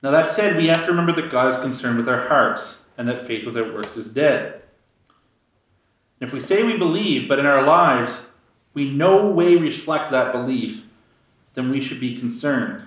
Now, 0.00 0.12
that 0.12 0.28
said, 0.28 0.56
we 0.56 0.68
have 0.68 0.84
to 0.84 0.92
remember 0.92 1.20
that 1.20 1.32
God 1.32 1.48
is 1.48 1.60
concerned 1.60 1.98
with 1.98 2.08
our 2.08 2.28
hearts 2.28 2.84
and 2.96 3.08
that 3.08 3.26
faith 3.26 3.44
without 3.44 3.74
works 3.74 3.96
is 3.96 4.08
dead. 4.08 4.62
And 6.20 6.28
if 6.28 6.32
we 6.32 6.38
say 6.38 6.62
we 6.62 6.76
believe, 6.76 7.28
but 7.28 7.40
in 7.40 7.46
our 7.46 7.66
lives 7.66 8.30
we 8.74 8.88
no 8.88 9.26
way 9.26 9.56
reflect 9.56 10.12
that 10.12 10.30
belief, 10.30 10.86
then 11.54 11.72
we 11.72 11.80
should 11.80 11.98
be 11.98 12.16
concerned. 12.16 12.84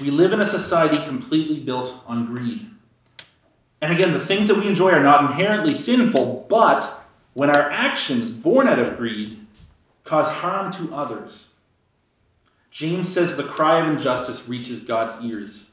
We 0.00 0.10
live 0.10 0.32
in 0.32 0.40
a 0.40 0.46
society 0.46 1.04
completely 1.04 1.58
built 1.60 2.02
on 2.06 2.26
greed. 2.26 2.70
And 3.80 3.92
again, 3.92 4.12
the 4.12 4.20
things 4.20 4.48
that 4.48 4.56
we 4.56 4.68
enjoy 4.68 4.90
are 4.90 5.02
not 5.02 5.30
inherently 5.30 5.74
sinful, 5.74 6.46
but 6.48 7.04
when 7.34 7.50
our 7.50 7.70
actions, 7.70 8.30
born 8.30 8.66
out 8.66 8.78
of 8.78 8.96
greed, 8.96 9.46
cause 10.04 10.28
harm 10.28 10.72
to 10.72 10.94
others, 10.94 11.54
James 12.70 13.08
says 13.08 13.36
the 13.36 13.44
cry 13.44 13.80
of 13.80 13.88
injustice 13.88 14.48
reaches 14.48 14.84
God's 14.84 15.22
ears. 15.24 15.70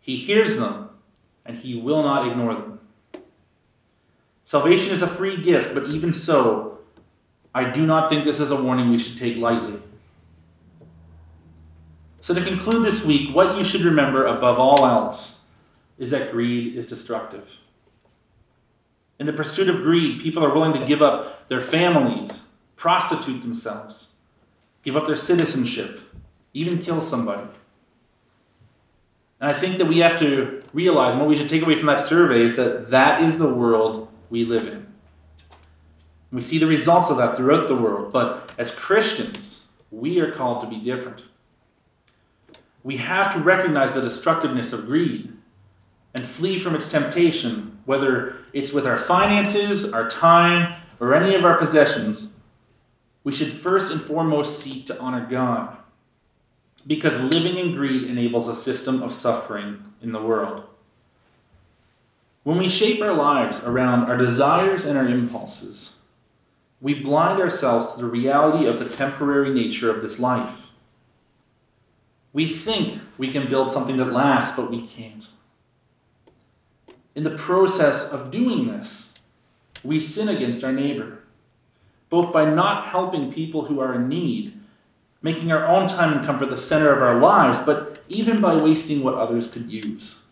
He 0.00 0.16
hears 0.16 0.56
them, 0.56 0.90
and 1.44 1.58
he 1.58 1.74
will 1.74 2.02
not 2.02 2.28
ignore 2.28 2.54
them. 2.54 2.80
Salvation 4.44 4.92
is 4.92 5.02
a 5.02 5.06
free 5.06 5.42
gift, 5.42 5.74
but 5.74 5.86
even 5.86 6.12
so, 6.12 6.78
I 7.54 7.70
do 7.70 7.86
not 7.86 8.08
think 8.08 8.24
this 8.24 8.40
is 8.40 8.50
a 8.50 8.62
warning 8.62 8.90
we 8.90 8.98
should 8.98 9.18
take 9.18 9.36
lightly. 9.36 9.80
So, 12.24 12.32
to 12.32 12.42
conclude 12.42 12.86
this 12.86 13.04
week, 13.04 13.34
what 13.34 13.58
you 13.58 13.66
should 13.66 13.82
remember 13.82 14.24
above 14.24 14.58
all 14.58 14.86
else 14.86 15.42
is 15.98 16.10
that 16.10 16.32
greed 16.32 16.74
is 16.74 16.86
destructive. 16.86 17.58
In 19.18 19.26
the 19.26 19.32
pursuit 19.34 19.68
of 19.68 19.82
greed, 19.82 20.22
people 20.22 20.42
are 20.42 20.54
willing 20.54 20.72
to 20.72 20.86
give 20.86 21.02
up 21.02 21.46
their 21.50 21.60
families, 21.60 22.46
prostitute 22.76 23.42
themselves, 23.42 24.14
give 24.82 24.96
up 24.96 25.06
their 25.06 25.16
citizenship, 25.16 26.00
even 26.54 26.78
kill 26.78 27.02
somebody. 27.02 27.46
And 29.38 29.50
I 29.50 29.52
think 29.52 29.76
that 29.76 29.84
we 29.84 29.98
have 29.98 30.18
to 30.20 30.62
realize, 30.72 31.12
and 31.12 31.20
what 31.20 31.28
we 31.28 31.36
should 31.36 31.50
take 31.50 31.60
away 31.60 31.74
from 31.74 31.88
that 31.88 32.00
survey 32.00 32.40
is 32.40 32.56
that 32.56 32.88
that 32.88 33.22
is 33.22 33.36
the 33.36 33.52
world 33.52 34.08
we 34.30 34.46
live 34.46 34.66
in. 34.66 34.86
We 36.32 36.40
see 36.40 36.56
the 36.56 36.66
results 36.66 37.10
of 37.10 37.18
that 37.18 37.36
throughout 37.36 37.68
the 37.68 37.76
world, 37.76 38.14
but 38.14 38.50
as 38.56 38.74
Christians, 38.74 39.66
we 39.90 40.20
are 40.20 40.32
called 40.32 40.62
to 40.62 40.66
be 40.66 40.82
different. 40.82 41.20
We 42.84 42.98
have 42.98 43.32
to 43.32 43.40
recognize 43.40 43.94
the 43.94 44.02
destructiveness 44.02 44.72
of 44.72 44.86
greed 44.86 45.32
and 46.14 46.24
flee 46.24 46.60
from 46.60 46.76
its 46.76 46.90
temptation, 46.90 47.78
whether 47.86 48.36
it's 48.52 48.72
with 48.72 48.86
our 48.86 48.98
finances, 48.98 49.92
our 49.92 50.08
time, 50.08 50.80
or 51.00 51.14
any 51.14 51.34
of 51.34 51.44
our 51.44 51.58
possessions. 51.58 52.34
We 53.24 53.32
should 53.32 53.52
first 53.52 53.90
and 53.90 54.00
foremost 54.00 54.60
seek 54.60 54.86
to 54.86 55.00
honor 55.00 55.26
God 55.28 55.78
because 56.86 57.32
living 57.32 57.56
in 57.56 57.74
greed 57.74 58.04
enables 58.04 58.48
a 58.48 58.54
system 58.54 59.02
of 59.02 59.14
suffering 59.14 59.82
in 60.02 60.12
the 60.12 60.22
world. 60.22 60.64
When 62.42 62.58
we 62.58 62.68
shape 62.68 63.00
our 63.00 63.14
lives 63.14 63.64
around 63.64 64.04
our 64.10 64.18
desires 64.18 64.84
and 64.84 64.98
our 64.98 65.08
impulses, 65.08 65.98
we 66.82 66.92
blind 66.92 67.40
ourselves 67.40 67.94
to 67.94 67.98
the 67.98 68.06
reality 68.06 68.66
of 68.66 68.78
the 68.78 68.94
temporary 68.94 69.48
nature 69.48 69.90
of 69.90 70.02
this 70.02 70.18
life. 70.18 70.63
We 72.34 72.46
think 72.46 73.00
we 73.16 73.30
can 73.30 73.48
build 73.48 73.70
something 73.70 73.96
that 73.96 74.12
lasts, 74.12 74.54
but 74.54 74.70
we 74.70 74.86
can't. 74.86 75.26
In 77.14 77.22
the 77.22 77.30
process 77.30 78.12
of 78.12 78.30
doing 78.30 78.68
this, 78.68 79.14
we 79.82 79.98
sin 79.98 80.28
against 80.28 80.62
our 80.62 80.72
neighbor, 80.72 81.20
both 82.10 82.30
by 82.30 82.44
not 82.44 82.88
helping 82.88 83.32
people 83.32 83.64
who 83.64 83.80
are 83.80 83.94
in 83.94 84.08
need 84.08 84.60
making 85.24 85.50
our 85.50 85.66
own 85.66 85.88
time 85.88 86.12
and 86.12 86.26
comfort 86.26 86.50
the 86.50 86.58
center 86.58 86.92
of 86.92 87.00
our 87.02 87.18
lives, 87.18 87.58
but 87.64 88.04
even 88.10 88.42
by 88.42 88.54
wasting 88.54 89.02
what 89.02 89.14
others 89.14 89.50
could 89.50 89.72
use. 89.72 90.22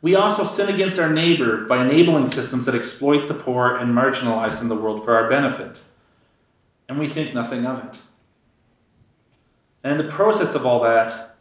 We 0.00 0.14
also 0.14 0.44
sin 0.44 0.70
against 0.70 0.98
our 0.98 1.12
neighbor 1.12 1.66
by 1.66 1.84
enabling 1.84 2.28
systems 2.28 2.64
that 2.64 2.74
exploit 2.74 3.28
the 3.28 3.34
poor 3.34 3.76
and 3.76 3.90
marginalized 3.90 4.62
in 4.62 4.68
the 4.68 4.74
world 4.74 5.04
for 5.04 5.14
our 5.14 5.28
benefit. 5.28 5.76
And 6.88 6.98
we 6.98 7.06
think 7.06 7.34
nothing 7.34 7.66
of 7.66 7.84
it. 7.84 8.00
And 9.84 9.92
in 9.92 10.04
the 10.04 10.12
process 10.12 10.54
of 10.54 10.64
all 10.64 10.82
that, 10.82 11.36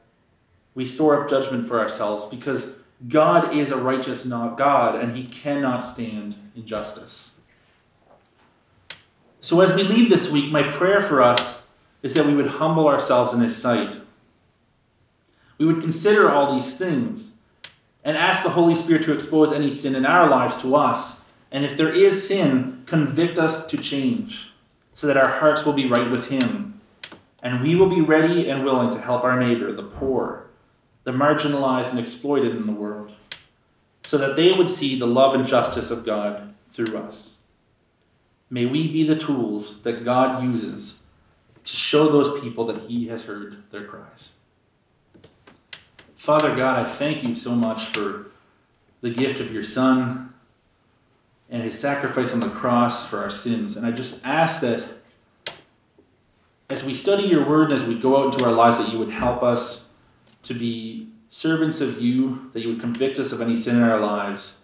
we 0.76 0.86
store 0.86 1.24
up 1.24 1.30
judgment 1.30 1.68
for 1.68 1.80
ourselves 1.80 2.26
because 2.26 2.76
God 3.08 3.56
is 3.56 3.72
a 3.72 3.78
righteous 3.78 4.26
God 4.26 4.96
and 4.96 5.16
he 5.16 5.26
cannot 5.26 5.80
stand 5.80 6.36
injustice. 6.56 7.40
So 9.40 9.62
as 9.62 9.76
we 9.76 9.84
leave 9.84 10.10
this 10.10 10.32
week, 10.32 10.52
my 10.52 10.64
prayer 10.64 11.02
for 11.02 11.22
us 11.22 11.68
is 12.02 12.14
that 12.14 12.26
we 12.26 12.36
would 12.36 12.48
humble 12.48 12.88
ourselves 12.88 13.34
in 13.34 13.42
his 13.42 13.56
sight. 13.56 13.98
We 15.58 15.66
would 15.66 15.82
consider 15.82 16.30
all 16.30 16.54
these 16.54 16.76
things 16.78 17.32
and 18.04 18.18
ask 18.18 18.44
the 18.44 18.50
Holy 18.50 18.76
Spirit 18.76 19.04
to 19.04 19.14
expose 19.14 19.54
any 19.54 19.72
sin 19.72 19.96
in 19.96 20.06
our 20.06 20.30
lives 20.30 20.62
to 20.62 20.76
us. 20.76 21.24
And 21.52 21.64
if 21.64 21.78
there 21.78 21.94
is 21.94 22.28
sin, 22.28 22.84
convict 22.86 23.40
us 23.40 23.68
to 23.68 23.78
change 23.78 24.52
so 24.94 25.08
that 25.08 25.18
our 25.18 25.40
hearts 25.40 25.66
will 25.66 25.74
be 25.74 25.88
right 25.88 26.10
with 26.10 26.30
him. 26.30 26.73
And 27.44 27.62
we 27.62 27.76
will 27.76 27.90
be 27.90 28.02
ready 28.02 28.50
and 28.50 28.64
willing 28.64 28.90
to 28.92 29.00
help 29.00 29.24
our 29.24 29.40
neighbor, 29.40 29.72
the 29.72 29.84
poor, 29.84 30.48
the 31.04 31.12
marginalized 31.12 31.92
and 31.92 32.00
exploited 32.00 32.56
in 32.56 32.66
the 32.66 32.74
world, 32.74 33.12
so 34.06 34.18
that 34.18 34.36
they 34.36 34.54
would 34.54 34.72
see 34.72 34.98
the 34.98 35.06
love 35.06 35.36
and 35.36 35.46
justice 35.46 35.92
of 35.92 36.06
God 36.06 36.56
through 36.68 36.98
us. 36.98 37.38
May 38.50 38.66
we 38.66 38.88
be 38.88 39.06
the 39.06 39.16
tools 39.16 39.82
that 39.82 40.04
God 40.04 40.44
uses 40.44 41.04
to 41.66 41.76
show 41.76 42.10
those 42.10 42.40
people 42.42 42.66
that 42.66 42.84
He 42.84 43.10
has 43.10 43.26
heard 43.26 43.70
their 43.72 43.86
cries. 43.86 44.38
Father 46.16 46.56
God, 46.56 46.80
I 46.80 46.90
thank 46.90 47.24
you 47.24 47.36
so 47.36 47.54
much 47.54 47.84
for 47.86 48.28
the 49.02 49.10
gift 49.10 49.42
of 49.42 49.52
your 49.52 49.64
Son 49.64 50.34
and 51.50 51.62
his 51.62 51.78
sacrifice 51.78 52.34
on 52.34 52.40
the 52.40 52.50
cross 52.50 53.08
for 53.08 53.20
our 53.20 53.30
sins. 53.30 53.78
And 53.78 53.86
I 53.86 53.92
just 53.92 54.26
ask 54.26 54.62
that 54.62 54.86
as 56.74 56.84
we 56.84 56.96
study 56.96 57.24
your 57.24 57.48
word 57.48 57.72
and 57.72 57.80
as 57.80 57.88
we 57.88 57.94
go 57.94 58.18
out 58.18 58.34
into 58.34 58.44
our 58.44 58.52
lives, 58.52 58.80
that 58.80 58.90
you 58.90 58.98
would 58.98 59.12
help 59.12 59.44
us 59.44 59.88
to 60.42 60.56
be 60.56 61.08
servants 61.30 61.82
of 61.82 62.02
you, 62.02 62.50
that 62.54 62.62
you 62.62 62.70
would 62.70 62.82
convict 62.82 63.20
us 63.20 63.32
of 63.32 63.42
any 63.42 63.56
sin 63.56 63.76
in 63.76 63.84
our 63.84 64.00
lives, 64.00 64.62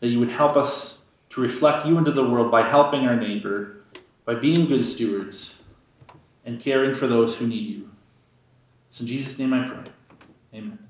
that 0.00 0.08
you 0.08 0.18
would 0.18 0.32
help 0.32 0.56
us 0.56 1.02
to 1.30 1.40
reflect 1.40 1.86
you 1.86 1.96
into 1.96 2.10
the 2.10 2.28
world 2.28 2.50
by 2.50 2.68
helping 2.68 3.06
our 3.06 3.14
neighbor, 3.14 3.76
by 4.24 4.34
being 4.34 4.66
good 4.66 4.84
stewards, 4.84 5.54
and 6.44 6.60
caring 6.60 6.92
for 6.92 7.06
those 7.06 7.38
who 7.38 7.46
need 7.46 7.68
you. 7.68 7.90
It's 8.90 9.00
in 9.00 9.06
Jesus' 9.06 9.38
name 9.38 9.54
I 9.54 9.68
pray. 9.68 9.84
Amen. 10.54 10.83